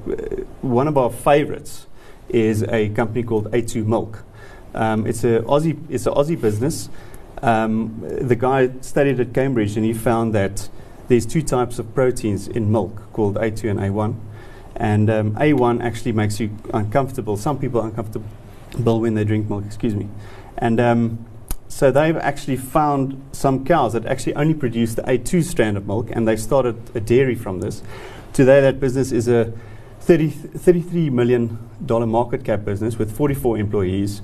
one 0.62 0.88
of 0.88 0.96
our 0.96 1.10
favorites 1.10 1.86
is 2.28 2.62
a 2.64 2.88
company 2.90 3.22
called 3.22 3.50
A2 3.52 3.86
Milk. 3.86 4.24
Um, 4.74 5.06
it's 5.06 5.24
a 5.24 5.40
Aussie, 5.40 5.78
it's 5.88 6.06
an 6.06 6.14
Aussie 6.14 6.40
business 6.40 6.88
um, 7.42 8.00
the 8.02 8.36
guy 8.36 8.70
studied 8.80 9.20
at 9.20 9.32
Cambridge 9.32 9.76
and 9.76 9.84
he 9.84 9.92
found 9.92 10.34
that 10.34 10.68
there's 11.08 11.26
two 11.26 11.42
types 11.42 11.78
of 11.78 11.94
proteins 11.94 12.48
in 12.48 12.70
milk 12.70 13.12
called 13.12 13.36
A2 13.36 13.70
and 13.70 13.80
A1. 13.80 14.18
And 14.76 15.10
um, 15.10 15.34
A1 15.34 15.82
actually 15.82 16.12
makes 16.12 16.38
you 16.38 16.56
uncomfortable. 16.72 17.36
Some 17.36 17.58
people 17.58 17.80
are 17.80 17.88
uncomfortable 17.88 19.00
when 19.00 19.14
they 19.14 19.24
drink 19.24 19.48
milk, 19.48 19.64
excuse 19.64 19.94
me. 19.94 20.08
And 20.58 20.78
um, 20.80 21.26
so 21.68 21.90
they've 21.90 22.16
actually 22.16 22.56
found 22.56 23.20
some 23.32 23.64
cows 23.64 23.92
that 23.92 24.06
actually 24.06 24.34
only 24.34 24.54
produce 24.54 24.94
the 24.94 25.02
A2 25.02 25.44
strand 25.44 25.76
of 25.76 25.86
milk, 25.86 26.08
and 26.12 26.26
they 26.26 26.36
started 26.36 26.76
a 26.94 27.00
dairy 27.00 27.34
from 27.34 27.60
this. 27.60 27.82
Today, 28.32 28.60
that 28.60 28.78
business 28.80 29.12
is 29.12 29.28
a 29.28 29.52
30, 30.00 30.30
$33 30.30 31.10
million 31.10 31.58
market 32.08 32.44
cap 32.44 32.64
business 32.64 32.98
with 32.98 33.14
44 33.16 33.58
employees 33.58 34.22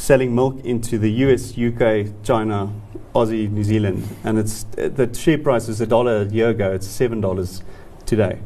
selling 0.00 0.34
milk 0.34 0.64
into 0.64 0.98
the 0.98 1.10
US, 1.24 1.58
UK, 1.58 2.06
China, 2.22 2.72
Aussie, 3.14 3.50
New 3.50 3.62
Zealand, 3.62 4.08
and 4.24 4.38
it's 4.38 4.64
uh, 4.78 4.88
the 4.88 5.12
share 5.12 5.36
price 5.36 5.68
was 5.68 5.80
a 5.82 5.86
dollar 5.86 6.22
a 6.22 6.24
year 6.24 6.48
ago. 6.48 6.72
It's 6.72 6.86
seven 6.86 7.20
dollars 7.20 7.62
today. 8.06 8.38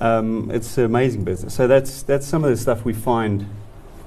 Um, 0.00 0.50
it's 0.50 0.78
an 0.78 0.84
amazing 0.86 1.24
business. 1.24 1.54
So 1.54 1.66
that's 1.66 2.02
that's 2.02 2.26
some 2.26 2.42
of 2.42 2.50
the 2.50 2.56
stuff 2.56 2.86
we 2.86 2.94
find 2.94 3.46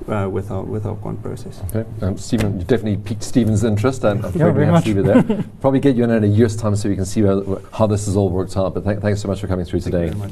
uh, 0.08 0.30
with 0.30 0.52
our 0.52 0.64
with 0.64 0.86
our 0.86 0.96
quant 0.96 1.22
process. 1.22 1.62
Okay, 1.70 1.90
um, 2.02 2.18
Stephen, 2.18 2.60
you 2.60 2.66
definitely 2.66 2.98
piqued 2.98 3.24
Stephen's 3.24 3.64
interest, 3.64 4.04
and 4.04 4.26
I'm 4.26 4.34
yeah, 4.38 4.50
we 4.52 4.66
have 4.66 4.84
to 4.84 4.94
leave 4.94 5.06
it 5.06 5.28
there. 5.28 5.44
Probably 5.62 5.80
get 5.80 5.96
you 5.96 6.04
in, 6.04 6.12
in 6.12 6.24
a 6.24 6.28
year's 6.28 6.56
time 6.56 6.76
so 6.76 6.90
we 6.90 6.96
can 6.96 7.06
see 7.06 7.22
how 7.22 7.88
this 7.88 8.06
has 8.06 8.16
all 8.16 8.30
worked 8.30 8.56
out. 8.58 8.74
But 8.74 8.84
th- 8.86 9.00
thanks 9.00 9.22
so 9.22 9.28
much 9.28 9.42
for 9.42 9.48
coming 9.48 9.66
through 9.66 9.82
Thank 9.82 10.14
today. 10.14 10.32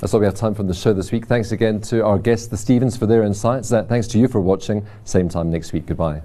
That's 0.00 0.14
all 0.14 0.20
we 0.20 0.26
have 0.26 0.34
time 0.34 0.54
for 0.54 0.62
the 0.62 0.74
show 0.74 0.92
this 0.92 1.12
week. 1.12 1.26
Thanks 1.26 1.52
again 1.52 1.80
to 1.82 2.04
our 2.04 2.18
guests, 2.18 2.46
the 2.46 2.56
Stevens, 2.56 2.96
for 2.96 3.06
their 3.06 3.22
insights. 3.22 3.72
Uh, 3.72 3.84
thanks 3.84 4.06
to 4.08 4.18
you 4.18 4.28
for 4.28 4.40
watching. 4.40 4.86
Same 5.04 5.28
time 5.28 5.50
next 5.50 5.72
week. 5.72 5.86
Goodbye. 5.86 6.22